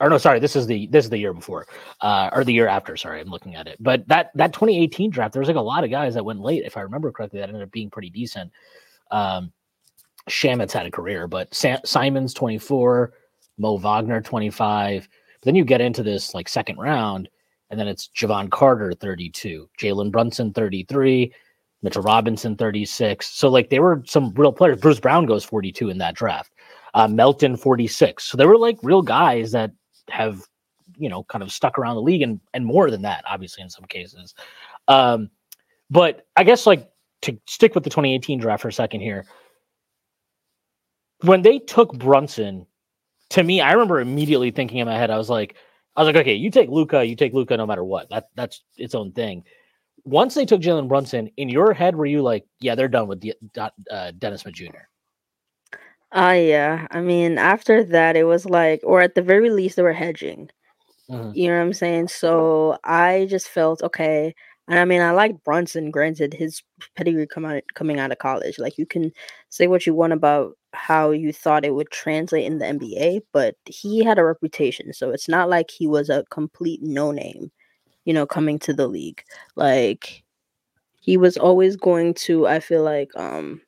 or 0.00 0.10
no, 0.10 0.18
sorry, 0.18 0.40
this 0.40 0.56
is 0.56 0.66
the 0.66 0.88
this 0.88 1.04
is 1.04 1.10
the 1.10 1.18
year 1.18 1.32
before, 1.32 1.66
uh, 2.00 2.28
or 2.32 2.42
the 2.42 2.52
year 2.52 2.66
after. 2.66 2.96
Sorry, 2.96 3.20
I'm 3.20 3.28
looking 3.28 3.54
at 3.54 3.68
it. 3.68 3.76
But 3.78 4.06
that 4.08 4.32
that 4.34 4.52
2018 4.52 5.10
draft, 5.10 5.32
there 5.32 5.40
was 5.40 5.48
like 5.48 5.56
a 5.56 5.60
lot 5.60 5.84
of 5.84 5.90
guys 5.90 6.14
that 6.14 6.24
went 6.24 6.40
late, 6.40 6.64
if 6.64 6.76
I 6.76 6.80
remember 6.80 7.12
correctly, 7.12 7.38
that 7.38 7.48
ended 7.48 7.62
up 7.62 7.70
being 7.70 7.88
pretty 7.88 8.10
decent. 8.10 8.50
Um, 9.12 9.52
Shamet's 10.28 10.72
had 10.72 10.86
a 10.86 10.90
career, 10.90 11.28
but 11.28 11.54
Simons 11.54 12.34
24, 12.34 13.12
Mo 13.58 13.76
Wagner 13.78 14.20
25, 14.20 15.08
Then 15.42 15.54
you 15.54 15.64
get 15.64 15.80
into 15.80 16.02
this 16.02 16.34
like 16.34 16.48
second 16.48 16.78
round, 16.78 17.28
and 17.72 17.80
then 17.80 17.88
it's 17.88 18.10
Jevon 18.14 18.50
Carter 18.50 18.92
32, 18.92 19.68
Jalen 19.80 20.12
Brunson 20.12 20.52
33, 20.52 21.32
Mitchell 21.82 22.02
Robinson 22.02 22.54
36. 22.54 23.26
So 23.26 23.48
like 23.48 23.70
they 23.70 23.80
were 23.80 24.02
some 24.06 24.32
real 24.34 24.52
players. 24.52 24.78
Bruce 24.78 25.00
Brown 25.00 25.24
goes 25.24 25.42
42 25.42 25.88
in 25.88 25.96
that 25.96 26.14
draft. 26.14 26.52
Uh, 26.92 27.08
Melton 27.08 27.56
46. 27.56 28.24
So 28.24 28.36
they 28.36 28.44
were 28.44 28.58
like 28.58 28.78
real 28.82 29.00
guys 29.00 29.52
that 29.52 29.72
have 30.10 30.42
you 30.98 31.08
know 31.08 31.24
kind 31.24 31.42
of 31.42 31.50
stuck 31.50 31.78
around 31.78 31.96
the 31.96 32.02
league 32.02 32.20
and 32.20 32.38
and 32.52 32.66
more 32.66 32.90
than 32.90 33.00
that, 33.02 33.24
obviously 33.26 33.62
in 33.62 33.70
some 33.70 33.86
cases. 33.86 34.34
Um, 34.86 35.30
but 35.88 36.26
I 36.36 36.44
guess 36.44 36.66
like 36.66 36.90
to 37.22 37.38
stick 37.46 37.74
with 37.74 37.84
the 37.84 37.90
2018 37.90 38.38
draft 38.38 38.60
for 38.60 38.68
a 38.68 38.72
second 38.72 39.00
here. 39.00 39.24
When 41.22 41.40
they 41.40 41.58
took 41.58 41.96
Brunson, 41.96 42.66
to 43.30 43.42
me, 43.42 43.62
I 43.62 43.72
remember 43.72 43.98
immediately 44.00 44.50
thinking 44.50 44.78
in 44.78 44.86
my 44.86 44.98
head, 44.98 45.10
I 45.10 45.16
was 45.16 45.30
like, 45.30 45.56
I 45.94 46.02
was 46.02 46.06
like, 46.06 46.22
okay, 46.22 46.34
you 46.34 46.50
take 46.50 46.70
Luka, 46.70 47.04
you 47.04 47.16
take 47.16 47.34
Luka 47.34 47.56
no 47.56 47.66
matter 47.66 47.84
what. 47.84 48.08
That 48.10 48.28
that's 48.34 48.62
its 48.76 48.94
own 48.94 49.12
thing. 49.12 49.44
Once 50.04 50.34
they 50.34 50.44
took 50.44 50.60
Jalen 50.60 50.88
Brunson, 50.88 51.30
in 51.36 51.48
your 51.48 51.72
head, 51.72 51.94
were 51.94 52.06
you 52.06 52.22
like, 52.22 52.44
yeah, 52.60 52.74
they're 52.74 52.88
done 52.88 53.06
with 53.06 53.20
the, 53.20 53.34
uh, 53.90 54.10
Dennis 54.18 54.40
Smith 54.40 54.54
Jr. 54.54 54.88
Uh 56.14 56.32
yeah. 56.32 56.86
I 56.90 57.00
mean, 57.00 57.38
after 57.38 57.82
that 57.84 58.16
it 58.16 58.24
was 58.24 58.44
like 58.44 58.80
or 58.84 59.00
at 59.00 59.14
the 59.14 59.22
very 59.22 59.50
least 59.50 59.76
they 59.76 59.82
were 59.82 59.92
hedging. 59.92 60.50
Mm-hmm. 61.10 61.32
You 61.34 61.48
know 61.48 61.56
what 61.56 61.64
I'm 61.64 61.72
saying? 61.72 62.08
So 62.08 62.78
I 62.84 63.26
just 63.30 63.48
felt 63.48 63.82
okay. 63.82 64.34
And 64.68 64.78
I 64.78 64.84
mean, 64.84 65.00
I 65.00 65.10
like 65.12 65.42
Brunson. 65.42 65.90
Granted, 65.90 66.34
his 66.34 66.62
pedigree 66.96 67.26
come 67.26 67.44
out 67.44 67.62
coming 67.74 67.98
out 67.98 68.12
of 68.12 68.18
college. 68.18 68.58
Like 68.58 68.78
you 68.78 68.86
can 68.86 69.12
say 69.48 69.66
what 69.66 69.86
you 69.86 69.94
want 69.94 70.12
about 70.12 70.56
how 70.74 71.10
you 71.10 71.32
thought 71.32 71.64
it 71.64 71.74
would 71.74 71.90
translate 71.90 72.44
in 72.44 72.58
the 72.58 72.66
NBA, 72.66 73.22
but 73.32 73.56
he 73.66 74.04
had 74.04 74.18
a 74.18 74.24
reputation. 74.24 74.92
So 74.92 75.10
it's 75.10 75.28
not 75.28 75.48
like 75.48 75.70
he 75.70 75.86
was 75.86 76.08
a 76.10 76.24
complete 76.30 76.82
no 76.82 77.10
name, 77.10 77.50
you 78.04 78.14
know, 78.14 78.26
coming 78.26 78.58
to 78.60 78.72
the 78.72 78.88
league. 78.88 79.22
Like 79.56 80.22
he 81.00 81.16
was 81.16 81.36
always 81.36 81.76
going 81.76 82.14
to, 82.14 82.46
I 82.46 82.60
feel 82.60 82.82
like, 82.82 83.10
um, 83.16 83.60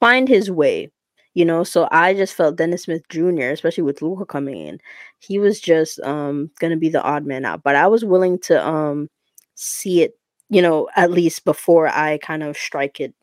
find 0.00 0.28
his 0.28 0.50
way 0.50 0.90
you 1.34 1.44
know 1.44 1.62
so 1.62 1.88
i 1.92 2.12
just 2.12 2.34
felt 2.34 2.56
dennis 2.56 2.84
smith 2.84 3.02
jr 3.08 3.50
especially 3.50 3.82
with 3.82 4.02
Luka 4.02 4.26
coming 4.26 4.66
in 4.66 4.80
he 5.18 5.38
was 5.38 5.60
just 5.60 6.00
um 6.00 6.50
gonna 6.58 6.76
be 6.76 6.88
the 6.88 7.02
odd 7.02 7.24
man 7.24 7.44
out 7.44 7.62
but 7.62 7.76
i 7.76 7.86
was 7.86 8.04
willing 8.04 8.38
to 8.38 8.66
um 8.66 9.08
see 9.54 10.02
it 10.02 10.18
you 10.48 10.60
know 10.60 10.88
at 10.96 11.10
least 11.10 11.44
before 11.44 11.88
i 11.88 12.18
kind 12.18 12.42
of 12.42 12.56
strike 12.56 13.00
it 13.00 13.14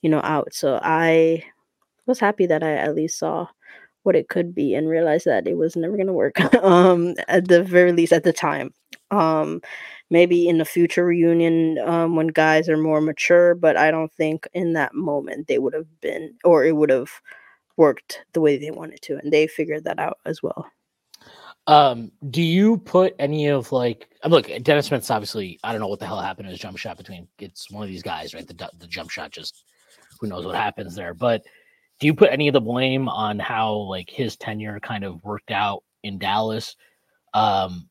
you 0.00 0.10
know 0.10 0.20
out 0.24 0.52
so 0.52 0.80
i 0.82 1.42
was 2.06 2.20
happy 2.20 2.46
that 2.46 2.62
i 2.62 2.72
at 2.72 2.94
least 2.94 3.18
saw 3.18 3.46
what 4.04 4.16
it 4.16 4.28
could 4.28 4.54
be 4.54 4.74
and 4.74 4.88
realized 4.88 5.26
that 5.26 5.46
it 5.46 5.56
was 5.56 5.76
never 5.76 5.96
going 5.96 6.06
to 6.06 6.12
work 6.12 6.40
um 6.64 7.14
at 7.28 7.48
the 7.48 7.62
very 7.62 7.92
least 7.92 8.12
at 8.12 8.24
the 8.24 8.32
time 8.32 8.72
um 9.10 9.60
maybe 10.10 10.48
in 10.48 10.58
the 10.58 10.64
future 10.64 11.04
reunion 11.04 11.78
um 11.78 12.16
when 12.16 12.26
guys 12.28 12.68
are 12.68 12.76
more 12.76 13.00
mature 13.00 13.54
but 13.54 13.76
i 13.76 13.90
don't 13.90 14.12
think 14.12 14.46
in 14.54 14.72
that 14.72 14.94
moment 14.94 15.46
they 15.46 15.58
would 15.58 15.74
have 15.74 16.00
been 16.00 16.34
or 16.44 16.64
it 16.64 16.76
would 16.76 16.90
have 16.90 17.10
worked 17.76 18.24
the 18.32 18.40
way 18.40 18.58
they 18.58 18.70
wanted 18.70 19.00
to, 19.02 19.16
and 19.16 19.32
they 19.32 19.46
figured 19.46 19.84
that 19.84 19.98
out 19.98 20.18
as 20.24 20.42
well. 20.42 20.66
Um, 21.66 22.10
do 22.30 22.42
you 22.42 22.78
put 22.78 23.14
any 23.20 23.46
of 23.46 23.70
like 23.70 24.08
look 24.24 24.50
Dennis 24.62 24.86
Smith's 24.86 25.10
obviously 25.10 25.60
I 25.62 25.70
don't 25.70 25.80
know 25.80 25.86
what 25.86 26.00
the 26.00 26.06
hell 26.06 26.20
happened 26.20 26.46
to 26.46 26.50
his 26.50 26.58
jump 26.58 26.76
shot 26.76 26.96
between 26.96 27.28
it's 27.38 27.70
one 27.70 27.84
of 27.84 27.88
these 27.88 28.02
guys, 28.02 28.34
right? 28.34 28.46
The 28.46 28.70
the 28.78 28.88
jump 28.88 29.10
shot 29.10 29.30
just 29.30 29.64
who 30.18 30.26
knows 30.26 30.44
what 30.44 30.56
happens 30.56 30.96
there. 30.96 31.14
But 31.14 31.42
do 32.02 32.08
you 32.08 32.14
put 32.14 32.32
any 32.32 32.48
of 32.48 32.52
the 32.52 32.60
blame 32.60 33.08
on 33.08 33.38
how 33.38 33.74
like 33.74 34.10
his 34.10 34.36
tenure 34.36 34.80
kind 34.80 35.04
of 35.04 35.22
worked 35.22 35.52
out 35.52 35.84
in 36.02 36.18
Dallas? 36.18 36.74
Um 37.32 37.88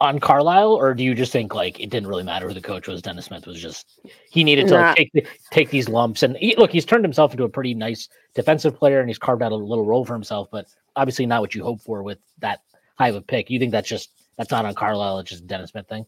on 0.00 0.18
Carlisle, 0.18 0.72
or 0.72 0.94
do 0.94 1.04
you 1.04 1.14
just 1.14 1.30
think 1.30 1.54
like 1.54 1.78
it 1.78 1.90
didn't 1.90 2.08
really 2.08 2.22
matter 2.22 2.48
who 2.48 2.54
the 2.54 2.60
coach 2.62 2.88
was? 2.88 3.02
Dennis 3.02 3.26
Smith 3.26 3.46
was 3.46 3.60
just 3.60 4.00
he 4.30 4.42
needed 4.42 4.66
to 4.68 4.74
like, 4.76 4.96
take 4.96 5.28
take 5.50 5.68
these 5.68 5.90
lumps, 5.90 6.22
and 6.22 6.38
he, 6.38 6.56
look, 6.56 6.70
he's 6.70 6.86
turned 6.86 7.04
himself 7.04 7.32
into 7.32 7.44
a 7.44 7.50
pretty 7.50 7.74
nice 7.74 8.08
defensive 8.34 8.74
player, 8.74 9.00
and 9.00 9.10
he's 9.10 9.18
carved 9.18 9.42
out 9.42 9.52
a 9.52 9.56
little 9.56 9.84
role 9.84 10.06
for 10.06 10.14
himself. 10.14 10.48
But 10.50 10.68
obviously, 10.96 11.26
not 11.26 11.42
what 11.42 11.54
you 11.54 11.62
hope 11.62 11.82
for 11.82 12.02
with 12.02 12.18
that 12.38 12.60
high 12.96 13.10
of 13.10 13.16
a 13.16 13.20
pick. 13.20 13.50
You 13.50 13.58
think 13.58 13.72
that's 13.72 13.90
just 13.90 14.08
that's 14.38 14.50
not 14.50 14.64
on 14.64 14.74
Carlisle; 14.74 15.18
it's 15.18 15.28
just 15.28 15.46
Dennis 15.46 15.72
Smith 15.72 15.86
thing. 15.86 16.06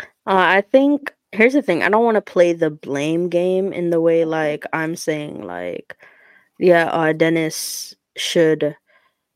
Uh, 0.00 0.04
I 0.26 0.62
think 0.62 1.14
here's 1.38 1.54
the 1.54 1.62
thing: 1.62 1.82
I 1.82 1.88
don't 1.90 2.04
want 2.04 2.16
to 2.16 2.20
play 2.22 2.52
the 2.52 2.70
blame 2.70 3.28
game 3.28 3.72
in 3.72 3.90
the 3.90 4.00
way 4.00 4.24
like 4.24 4.64
I'm 4.72 4.96
saying 4.96 5.42
like, 5.44 5.96
yeah, 6.58 6.86
uh, 6.88 7.12
Dennis 7.14 7.94
should 8.16 8.76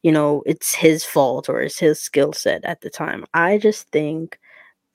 you 0.03 0.13
know, 0.13 0.43
it's 0.47 0.75
his 0.75 1.05
fault 1.05 1.49
or 1.49 1.63
it's 1.63 1.79
his 1.81 2.01
skill 2.01 2.33
set 2.33 2.65
at 2.65 2.81
the 2.83 2.91
time. 2.91 3.25
I 3.35 3.59
just 3.59 3.89
think 3.91 4.39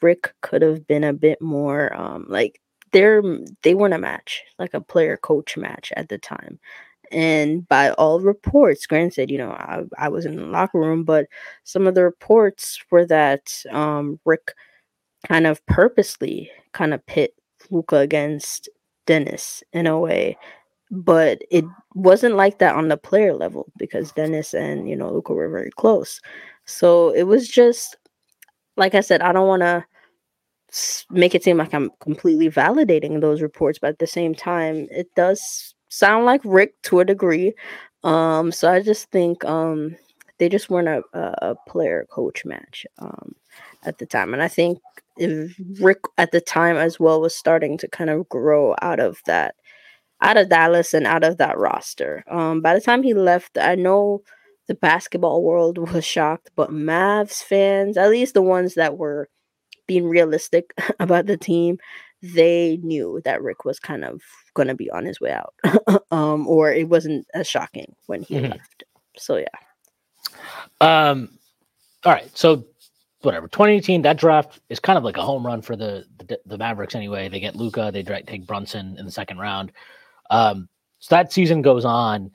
Rick 0.01 0.33
could 0.41 0.61
have 0.63 0.87
been 0.87 1.03
a 1.05 1.13
bit 1.13 1.41
more 1.41 1.93
um 1.95 2.25
like 2.29 2.61
they're 2.93 3.23
they 3.63 3.75
weren't 3.75 3.93
a 3.95 3.99
match, 3.99 4.43
like 4.59 4.73
a 4.73 4.81
player 4.81 5.17
coach 5.17 5.57
match 5.57 5.91
at 5.97 6.09
the 6.09 6.17
time. 6.19 6.59
And 7.11 7.67
by 7.67 7.91
all 7.91 8.19
reports, 8.21 8.85
granted, 8.87 9.31
you 9.31 9.37
know, 9.37 9.51
I, 9.51 9.83
I 9.97 10.09
was 10.09 10.25
in 10.25 10.35
the 10.37 10.45
locker 10.45 10.79
room, 10.79 11.03
but 11.05 11.27
some 11.63 11.87
of 11.87 11.95
the 11.95 12.03
reports 12.03 12.79
were 12.91 13.05
that 13.07 13.63
um 13.71 14.19
Rick 14.25 14.53
kind 15.25 15.47
of 15.47 15.65
purposely 15.65 16.49
kind 16.73 16.93
of 16.93 17.05
pit 17.05 17.33
Luka 17.69 17.97
against 17.97 18.69
Dennis 19.05 19.63
in 19.73 19.87
a 19.87 19.99
way 19.99 20.37
but 20.91 21.41
it 21.51 21.65
wasn't 21.95 22.35
like 22.35 22.59
that 22.59 22.75
on 22.75 22.87
the 22.87 22.97
player 22.97 23.33
level 23.33 23.71
because 23.77 24.11
Dennis 24.13 24.53
and 24.53 24.89
you 24.89 24.95
know 24.95 25.11
Luca 25.11 25.33
were 25.33 25.49
very 25.49 25.71
close. 25.71 26.21
So 26.65 27.09
it 27.11 27.23
was 27.23 27.47
just 27.47 27.97
like 28.77 28.95
I 28.95 29.01
said, 29.01 29.21
I 29.21 29.31
don't 29.33 29.47
want 29.47 29.61
to 29.63 29.85
make 31.09 31.33
it 31.33 31.43
seem 31.43 31.57
like 31.57 31.73
I'm 31.73 31.91
completely 31.99 32.49
validating 32.49 33.21
those 33.21 33.41
reports, 33.41 33.79
but 33.79 33.89
at 33.89 33.99
the 33.99 34.07
same 34.07 34.35
time, 34.35 34.87
it 34.91 35.07
does 35.15 35.73
sound 35.89 36.25
like 36.25 36.41
Rick 36.43 36.73
to 36.83 36.99
a 36.99 37.05
degree. 37.05 37.53
Um, 38.03 38.51
so 38.51 38.71
I 38.71 38.81
just 38.81 39.09
think 39.11 39.43
um, 39.45 39.95
they 40.37 40.49
just 40.49 40.69
weren't 40.69 40.87
a, 40.87 41.03
a 41.13 41.55
player 41.67 42.05
coach 42.11 42.45
match 42.45 42.85
um, 42.99 43.33
at 43.83 43.97
the 43.97 44.05
time, 44.05 44.33
and 44.33 44.43
I 44.43 44.47
think 44.47 44.79
Rick 45.79 45.99
at 46.17 46.31
the 46.31 46.41
time 46.41 46.77
as 46.77 46.99
well 46.99 47.21
was 47.21 47.35
starting 47.35 47.77
to 47.79 47.87
kind 47.87 48.09
of 48.09 48.27
grow 48.29 48.75
out 48.81 48.99
of 48.99 49.19
that 49.25 49.55
out 50.21 50.37
of 50.37 50.49
Dallas 50.49 50.93
and 50.93 51.05
out 51.05 51.23
of 51.23 51.37
that 51.37 51.57
roster. 51.57 52.23
Um, 52.29 52.61
by 52.61 52.73
the 52.73 52.81
time 52.81 53.03
he 53.03 53.13
left, 53.13 53.57
I 53.57 53.75
know 53.75 54.23
the 54.67 54.75
basketball 54.75 55.43
world 55.43 55.77
was 55.93 56.05
shocked, 56.05 56.51
but 56.55 56.71
Mavs 56.71 57.43
fans, 57.43 57.97
at 57.97 58.09
least 58.09 58.33
the 58.33 58.41
ones 58.41 58.75
that 58.75 58.97
were 58.97 59.29
being 59.87 60.07
realistic 60.07 60.73
about 60.99 61.25
the 61.25 61.37
team, 61.37 61.77
they 62.21 62.79
knew 62.81 63.21
that 63.25 63.41
Rick 63.41 63.63
was 63.63 63.79
kind 63.79 64.03
of 64.03 64.21
going 64.55 64.67
to 64.67 64.75
be 64.75 64.89
on 64.89 65.05
his 65.05 65.21
way 65.21 65.31
out, 65.31 65.53
um, 66.11 66.47
or 66.47 66.71
it 66.71 66.89
wasn't 66.89 67.27
as 67.33 67.47
shocking 67.47 67.95
when 68.07 68.23
he 68.23 68.35
mm-hmm. 68.35 68.51
left. 68.51 68.83
So 69.17 69.37
yeah. 69.37 69.47
Um. 70.81 71.29
All 72.03 72.11
right. 72.11 72.35
So 72.35 72.65
whatever 73.27 73.47
2018 73.49 74.01
that 74.03 74.17
draft 74.17 74.61
is 74.69 74.79
kind 74.79 74.97
of 74.97 75.03
like 75.03 75.17
a 75.17 75.21
home 75.21 75.45
run 75.45 75.61
for 75.61 75.75
the 75.75 76.05
the, 76.17 76.39
the 76.45 76.57
Mavericks 76.57 76.95
anyway. 76.95 77.27
They 77.27 77.41
get 77.41 77.55
Luka, 77.55 77.91
they 77.93 78.01
take 78.01 78.47
Brunson 78.47 78.95
in 78.97 79.05
the 79.05 79.11
second 79.11 79.37
round. 79.37 79.71
Um, 80.29 80.69
so 80.99 81.15
that 81.15 81.33
season 81.33 81.61
goes 81.61 81.85
on. 81.85 82.31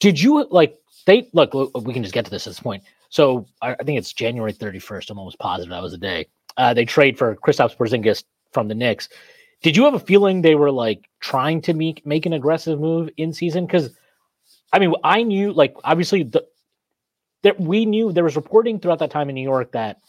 Did 0.00 0.20
you 0.20 0.46
like 0.50 0.76
they 1.06 1.30
look? 1.32 1.54
We 1.54 1.94
can 1.94 2.02
just 2.02 2.14
get 2.14 2.24
to 2.24 2.30
this 2.30 2.46
at 2.46 2.50
this 2.50 2.60
point. 2.60 2.82
So 3.08 3.46
I, 3.62 3.72
I 3.72 3.84
think 3.84 3.98
it's 3.98 4.12
January 4.12 4.52
31st. 4.52 5.10
I'm 5.10 5.18
almost 5.18 5.38
positive 5.38 5.70
that 5.70 5.82
was 5.82 5.92
the 5.92 5.98
day. 5.98 6.26
Uh, 6.56 6.74
they 6.74 6.84
trade 6.84 7.16
for 7.16 7.36
Kristaps 7.36 7.76
Porzingis 7.76 8.24
from 8.52 8.68
the 8.68 8.74
Knicks. 8.74 9.08
Did 9.62 9.76
you 9.76 9.84
have 9.84 9.94
a 9.94 10.00
feeling 10.00 10.42
they 10.42 10.56
were 10.56 10.72
like 10.72 11.08
trying 11.20 11.62
to 11.62 11.74
make 11.74 12.04
make 12.04 12.26
an 12.26 12.32
aggressive 12.32 12.80
move 12.80 13.08
in 13.16 13.32
season? 13.32 13.66
Because 13.66 13.90
I 14.72 14.78
mean, 14.78 14.92
I 15.04 15.22
knew 15.22 15.52
like 15.52 15.74
obviously 15.84 16.24
the 16.24 16.44
that 17.46 17.60
we 17.60 17.86
knew 17.86 18.10
there 18.10 18.24
was 18.24 18.34
reporting 18.34 18.80
throughout 18.80 18.98
that 18.98 19.12
time 19.12 19.28
in 19.28 19.36
New 19.36 19.40
York 19.40 19.70
that 19.70 20.00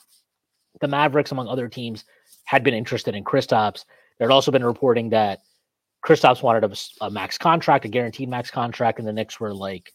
the 0.82 0.88
Mavericks, 0.88 1.32
among 1.32 1.48
other 1.48 1.68
teams, 1.68 2.04
had 2.46 2.64
been 2.64 2.74
interested 2.74 3.14
in 3.14 3.24
Kristaps. 3.24 3.86
There 4.18 4.28
had 4.28 4.34
also 4.34 4.52
been 4.52 4.66
reporting 4.66 5.10
that 5.10 5.42
Kristaps 6.04 6.42
wanted 6.42 6.64
a, 6.64 7.06
a, 7.06 7.12
max 7.12 7.38
contract, 7.38 7.86
a 7.86 7.90
guaranteed 7.90 8.28
max 8.28 8.50
contract, 8.50 8.98
and 8.98 9.08
the 9.08 9.14
Knicks 9.14 9.40
were 9.40 9.54
like 9.54 9.94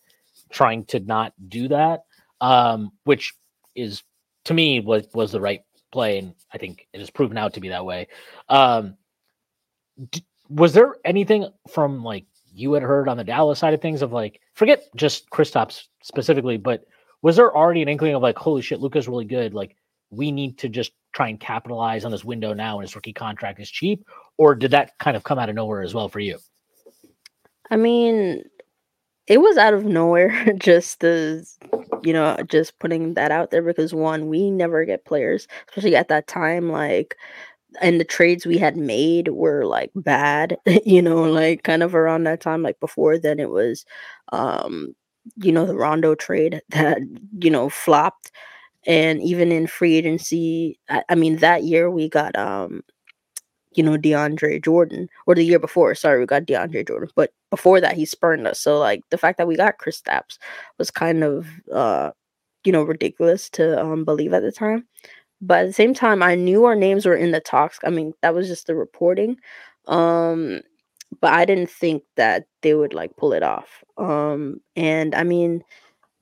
trying 0.50 0.84
to 0.84 1.00
not 1.00 1.32
do 1.48 1.66
that, 1.66 2.04
um, 2.40 2.92
which 3.02 3.34
is 3.74 4.04
to 4.44 4.54
me 4.54 4.78
was 4.78 5.08
was 5.12 5.32
the 5.32 5.40
right 5.40 5.62
play, 5.90 6.18
and 6.18 6.36
I 6.54 6.58
think 6.58 6.86
it 6.92 7.00
has 7.00 7.10
proven 7.10 7.36
out 7.38 7.54
to 7.54 7.60
be 7.60 7.70
that 7.70 7.84
way. 7.84 8.06
Um, 8.48 8.96
d- 10.12 10.24
was 10.48 10.74
there 10.74 10.94
anything 11.04 11.48
from 11.72 12.04
like 12.04 12.26
you 12.54 12.74
had 12.74 12.84
heard 12.84 13.08
on 13.08 13.16
the 13.16 13.24
Dallas 13.24 13.58
side 13.58 13.74
of 13.74 13.80
things 13.80 14.00
of 14.00 14.12
like 14.12 14.40
forget 14.54 14.84
just 14.94 15.28
Kristaps 15.30 15.86
specifically, 16.04 16.56
but 16.56 16.84
was 17.22 17.36
there 17.36 17.54
already 17.56 17.82
an 17.82 17.88
inkling 17.88 18.14
of 18.14 18.22
like 18.22 18.36
holy 18.36 18.62
shit, 18.62 18.80
Luka's 18.80 19.08
really 19.08 19.24
good, 19.24 19.54
like 19.54 19.76
we 20.10 20.30
need 20.30 20.58
to 20.58 20.68
just 20.68 20.92
try 21.14 21.28
and 21.28 21.40
capitalize 21.40 22.04
on 22.04 22.10
this 22.10 22.24
window 22.24 22.52
now 22.52 22.78
and 22.78 22.86
his 22.86 22.94
rookie 22.94 23.12
contract 23.12 23.60
is 23.60 23.70
cheap 23.70 24.04
or 24.38 24.54
did 24.54 24.70
that 24.70 24.92
kind 24.98 25.16
of 25.16 25.24
come 25.24 25.38
out 25.38 25.48
of 25.48 25.54
nowhere 25.54 25.82
as 25.82 25.94
well 25.94 26.08
for 26.08 26.20
you? 26.20 26.38
I 27.70 27.76
mean 27.76 28.44
it 29.26 29.38
was 29.38 29.56
out 29.56 29.74
of 29.74 29.84
nowhere 29.84 30.52
just 30.58 31.00
the 31.00 31.46
you 32.02 32.12
know 32.12 32.36
just 32.48 32.78
putting 32.78 33.14
that 33.14 33.30
out 33.30 33.50
there 33.50 33.62
because 33.62 33.94
one 33.94 34.28
we 34.28 34.50
never 34.50 34.84
get 34.84 35.04
players 35.04 35.46
especially 35.68 35.96
at 35.96 36.08
that 36.08 36.26
time 36.26 36.68
like 36.68 37.16
and 37.80 37.98
the 37.98 38.04
trades 38.04 38.44
we 38.44 38.58
had 38.58 38.76
made 38.76 39.28
were 39.28 39.64
like 39.64 39.90
bad 39.94 40.58
you 40.84 41.00
know 41.00 41.22
like 41.22 41.62
kind 41.62 41.82
of 41.82 41.94
around 41.94 42.24
that 42.24 42.40
time 42.40 42.62
like 42.62 42.78
before 42.80 43.18
then 43.18 43.38
it 43.38 43.50
was 43.50 43.84
um 44.32 44.94
you 45.36 45.52
know 45.52 45.66
the 45.66 45.76
rondo 45.76 46.14
trade 46.14 46.60
that 46.70 46.98
you 47.38 47.50
know 47.50 47.68
flopped 47.68 48.30
and 48.86 49.22
even 49.22 49.52
in 49.52 49.66
free 49.66 49.96
agency 49.96 50.78
I, 50.88 51.04
I 51.10 51.14
mean 51.14 51.36
that 51.36 51.64
year 51.64 51.90
we 51.90 52.08
got 52.08 52.36
um 52.36 52.82
you 53.74 53.82
know, 53.82 53.96
DeAndre 53.96 54.62
Jordan, 54.62 55.08
or 55.26 55.34
the 55.34 55.44
year 55.44 55.58
before. 55.58 55.94
Sorry, 55.94 56.20
we 56.20 56.26
got 56.26 56.44
DeAndre 56.44 56.86
Jordan, 56.86 57.08
but 57.16 57.32
before 57.50 57.80
that, 57.80 57.94
he 57.96 58.04
spurned 58.04 58.46
us. 58.46 58.60
So 58.60 58.78
like 58.78 59.02
the 59.10 59.18
fact 59.18 59.38
that 59.38 59.48
we 59.48 59.56
got 59.56 59.78
Kristaps 59.78 60.38
was 60.78 60.90
kind 60.90 61.24
of, 61.24 61.48
uh, 61.72 62.10
you 62.64 62.72
know, 62.72 62.82
ridiculous 62.82 63.48
to 63.50 63.82
um, 63.82 64.04
believe 64.04 64.32
at 64.32 64.42
the 64.42 64.52
time. 64.52 64.86
But 65.40 65.60
at 65.60 65.66
the 65.68 65.72
same 65.72 65.94
time, 65.94 66.22
I 66.22 66.34
knew 66.36 66.64
our 66.64 66.76
names 66.76 67.06
were 67.06 67.16
in 67.16 67.32
the 67.32 67.40
talks. 67.40 67.78
I 67.84 67.90
mean, 67.90 68.12
that 68.22 68.34
was 68.34 68.48
just 68.48 68.66
the 68.66 68.76
reporting. 68.76 69.36
Um, 69.88 70.60
but 71.20 71.32
I 71.32 71.44
didn't 71.44 71.70
think 71.70 72.02
that 72.16 72.46
they 72.62 72.74
would 72.74 72.94
like 72.94 73.16
pull 73.16 73.32
it 73.32 73.42
off. 73.42 73.84
Um, 73.98 74.60
and 74.76 75.14
I 75.14 75.22
mean, 75.22 75.62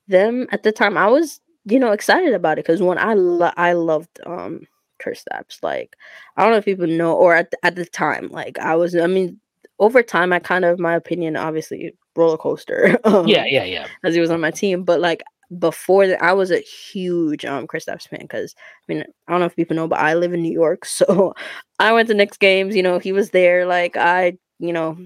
them 0.07 0.47
at 0.51 0.63
the 0.63 0.71
time, 0.71 0.97
I 0.97 1.07
was, 1.07 1.39
you 1.65 1.79
know, 1.79 1.91
excited 1.91 2.33
about 2.33 2.59
it 2.59 2.65
because 2.65 2.81
when 2.81 2.97
I 2.97 3.13
lo- 3.13 3.53
I 3.55 3.73
loved 3.73 4.19
um 4.25 4.67
Kristaps. 5.01 5.61
Like, 5.61 5.95
I 6.37 6.43
don't 6.43 6.51
know 6.51 6.57
if 6.57 6.65
people 6.65 6.87
know, 6.87 7.13
or 7.13 7.35
at 7.35 7.51
the, 7.51 7.57
at 7.65 7.75
the 7.75 7.85
time, 7.85 8.29
like 8.31 8.59
I 8.59 8.75
was. 8.75 8.95
I 8.95 9.07
mean, 9.07 9.39
over 9.79 10.03
time, 10.03 10.31
I 10.31 10.39
kind 10.39 10.65
of 10.65 10.79
my 10.79 10.95
opinion, 10.95 11.35
obviously, 11.35 11.93
roller 12.15 12.37
coaster. 12.37 12.97
um, 13.03 13.27
yeah, 13.27 13.45
yeah, 13.47 13.63
yeah. 13.63 13.87
As 14.03 14.13
he 14.13 14.21
was 14.21 14.31
on 14.31 14.41
my 14.41 14.51
team, 14.51 14.83
but 14.83 14.99
like 14.99 15.23
before 15.59 16.07
that, 16.07 16.23
I 16.23 16.33
was 16.33 16.51
a 16.51 16.59
huge 16.59 17.43
um 17.45 17.67
Kristaps 17.67 18.07
fan 18.07 18.21
because 18.21 18.55
I 18.57 18.93
mean, 18.93 19.03
I 19.27 19.31
don't 19.31 19.41
know 19.41 19.47
if 19.47 19.55
people 19.55 19.75
know, 19.75 19.87
but 19.87 19.99
I 19.99 20.13
live 20.13 20.33
in 20.33 20.41
New 20.41 20.53
York, 20.53 20.85
so 20.85 21.33
I 21.79 21.91
went 21.93 22.07
to 22.09 22.13
Knicks 22.13 22.37
games. 22.37 22.75
You 22.75 22.83
know, 22.83 22.99
he 22.99 23.11
was 23.11 23.31
there. 23.31 23.65
Like 23.65 23.97
I, 23.97 24.37
you 24.61 24.73
know, 24.73 24.97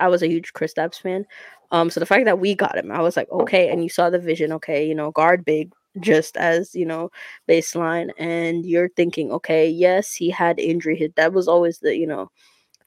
I 0.00 0.08
was 0.08 0.22
a 0.22 0.28
huge 0.28 0.52
Chris 0.52 0.74
Kristaps 0.74 1.00
fan. 1.00 1.26
Um, 1.72 1.90
so 1.90 2.00
the 2.00 2.06
fact 2.06 2.24
that 2.24 2.40
we 2.40 2.54
got 2.54 2.76
him, 2.76 2.90
I 2.90 3.00
was 3.00 3.16
like, 3.16 3.30
okay, 3.30 3.68
and 3.70 3.82
you 3.82 3.88
saw 3.88 4.10
the 4.10 4.18
vision, 4.18 4.52
okay, 4.54 4.86
you 4.86 4.94
know, 4.94 5.10
guard 5.12 5.44
big, 5.44 5.72
just 6.00 6.36
as 6.36 6.74
you 6.74 6.86
know 6.86 7.10
baseline 7.48 8.10
and 8.16 8.64
you're 8.64 8.88
thinking 8.90 9.32
okay 9.32 9.68
yes 9.68 10.14
he 10.14 10.30
had 10.30 10.56
injury 10.60 10.96
hit 10.96 11.16
that 11.16 11.32
was 11.32 11.48
always 11.48 11.80
the 11.80 11.96
you 11.96 12.06
know 12.06 12.30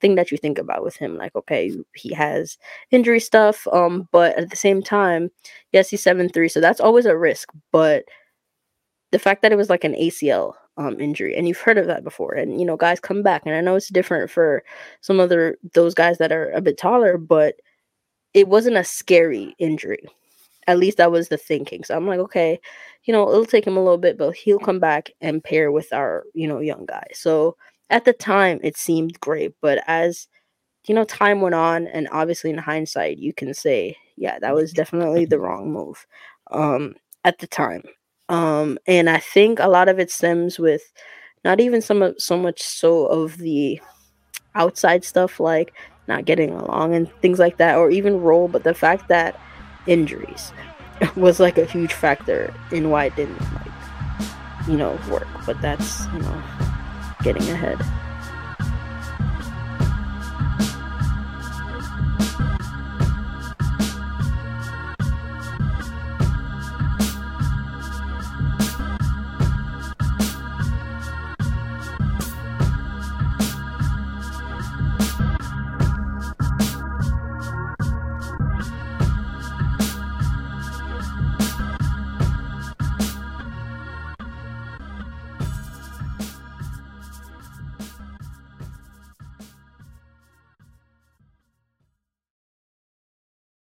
thing 0.01 0.15
that 0.15 0.31
you 0.31 0.37
think 0.37 0.57
about 0.57 0.83
with 0.83 0.95
him 0.95 1.17
like 1.17 1.35
okay 1.35 1.71
he 1.95 2.13
has 2.13 2.57
injury 2.91 3.19
stuff 3.19 3.67
um 3.73 4.07
but 4.11 4.37
at 4.37 4.49
the 4.49 4.55
same 4.55 4.81
time 4.81 5.29
yes 5.73 5.89
he's 5.89 6.03
7-3 6.03 6.49
so 6.49 6.61
that's 6.61 6.79
always 6.81 7.05
a 7.05 7.17
risk 7.17 7.49
but 7.71 8.05
the 9.13 9.19
fact 9.19 9.41
that 9.41 9.53
it 9.53 9.57
was 9.57 9.69
like 9.69 9.85
an 9.85 9.93
acl 9.93 10.53
um 10.77 10.99
injury 10.99 11.35
and 11.35 11.47
you've 11.47 11.61
heard 11.61 11.77
of 11.77 11.87
that 11.87 12.03
before 12.03 12.33
and 12.33 12.59
you 12.59 12.65
know 12.65 12.75
guys 12.75 12.99
come 12.99 13.23
back 13.23 13.43
and 13.45 13.55
i 13.55 13.61
know 13.61 13.75
it's 13.75 13.89
different 13.89 14.29
for 14.29 14.63
some 15.01 15.19
other 15.19 15.57
those 15.73 15.93
guys 15.93 16.17
that 16.17 16.31
are 16.31 16.51
a 16.51 16.61
bit 16.61 16.77
taller 16.77 17.17
but 17.17 17.55
it 18.33 18.47
wasn't 18.47 18.75
a 18.75 18.83
scary 18.83 19.55
injury 19.59 20.05
at 20.67 20.79
least 20.79 20.97
that 20.97 21.11
was 21.11 21.29
the 21.29 21.37
thinking. 21.37 21.83
So 21.83 21.95
I'm 21.95 22.07
like, 22.07 22.19
okay, 22.19 22.59
you 23.03 23.13
know, 23.13 23.29
it'll 23.29 23.45
take 23.45 23.65
him 23.65 23.77
a 23.77 23.83
little 23.83 23.97
bit, 23.97 24.17
but 24.17 24.35
he'll 24.35 24.59
come 24.59 24.79
back 24.79 25.11
and 25.21 25.43
pair 25.43 25.71
with 25.71 25.91
our, 25.91 26.23
you 26.33 26.47
know, 26.47 26.59
young 26.59 26.85
guy. 26.85 27.05
So 27.13 27.57
at 27.89 28.05
the 28.05 28.13
time, 28.13 28.59
it 28.63 28.77
seemed 28.77 29.19
great, 29.19 29.53
but 29.61 29.83
as 29.87 30.27
you 30.87 30.93
know, 30.93 31.05
time 31.05 31.39
went 31.41 31.55
on, 31.55 31.87
and 31.87 32.09
obviously 32.11 32.49
in 32.49 32.57
hindsight, 32.57 33.17
you 33.17 33.33
can 33.33 33.53
say, 33.53 33.95
yeah, 34.17 34.37
that 34.39 34.53
was 34.53 34.73
definitely 34.73 35.25
the 35.25 35.39
wrong 35.39 35.71
move 35.71 36.05
um, 36.51 36.95
at 37.23 37.39
the 37.39 37.47
time. 37.47 37.83
Um, 38.29 38.77
and 38.87 39.09
I 39.09 39.19
think 39.19 39.59
a 39.59 39.67
lot 39.67 39.89
of 39.89 39.99
it 39.99 40.09
stems 40.11 40.57
with 40.57 40.81
not 41.43 41.59
even 41.59 41.81
some 41.81 42.01
of 42.01 42.15
so 42.17 42.37
much 42.37 42.61
so 42.61 43.05
of 43.07 43.37
the 43.37 43.81
outside 44.55 45.03
stuff 45.03 45.39
like 45.39 45.73
not 46.07 46.25
getting 46.25 46.51
along 46.51 46.95
and 46.95 47.11
things 47.21 47.39
like 47.39 47.57
that, 47.57 47.77
or 47.77 47.89
even 47.89 48.21
role, 48.21 48.47
but 48.47 48.63
the 48.63 48.73
fact 48.73 49.07
that 49.09 49.39
injuries 49.87 50.51
was 51.15 51.39
like 51.39 51.57
a 51.57 51.65
huge 51.65 51.93
factor 51.93 52.53
in 52.71 52.89
why 52.89 53.05
it 53.05 53.15
didn't 53.15 53.39
like 53.53 53.73
you 54.67 54.77
know 54.77 54.97
work 55.09 55.27
but 55.45 55.59
that's 55.61 56.05
you 56.07 56.19
know 56.19 56.43
getting 57.21 57.47
ahead 57.49 57.77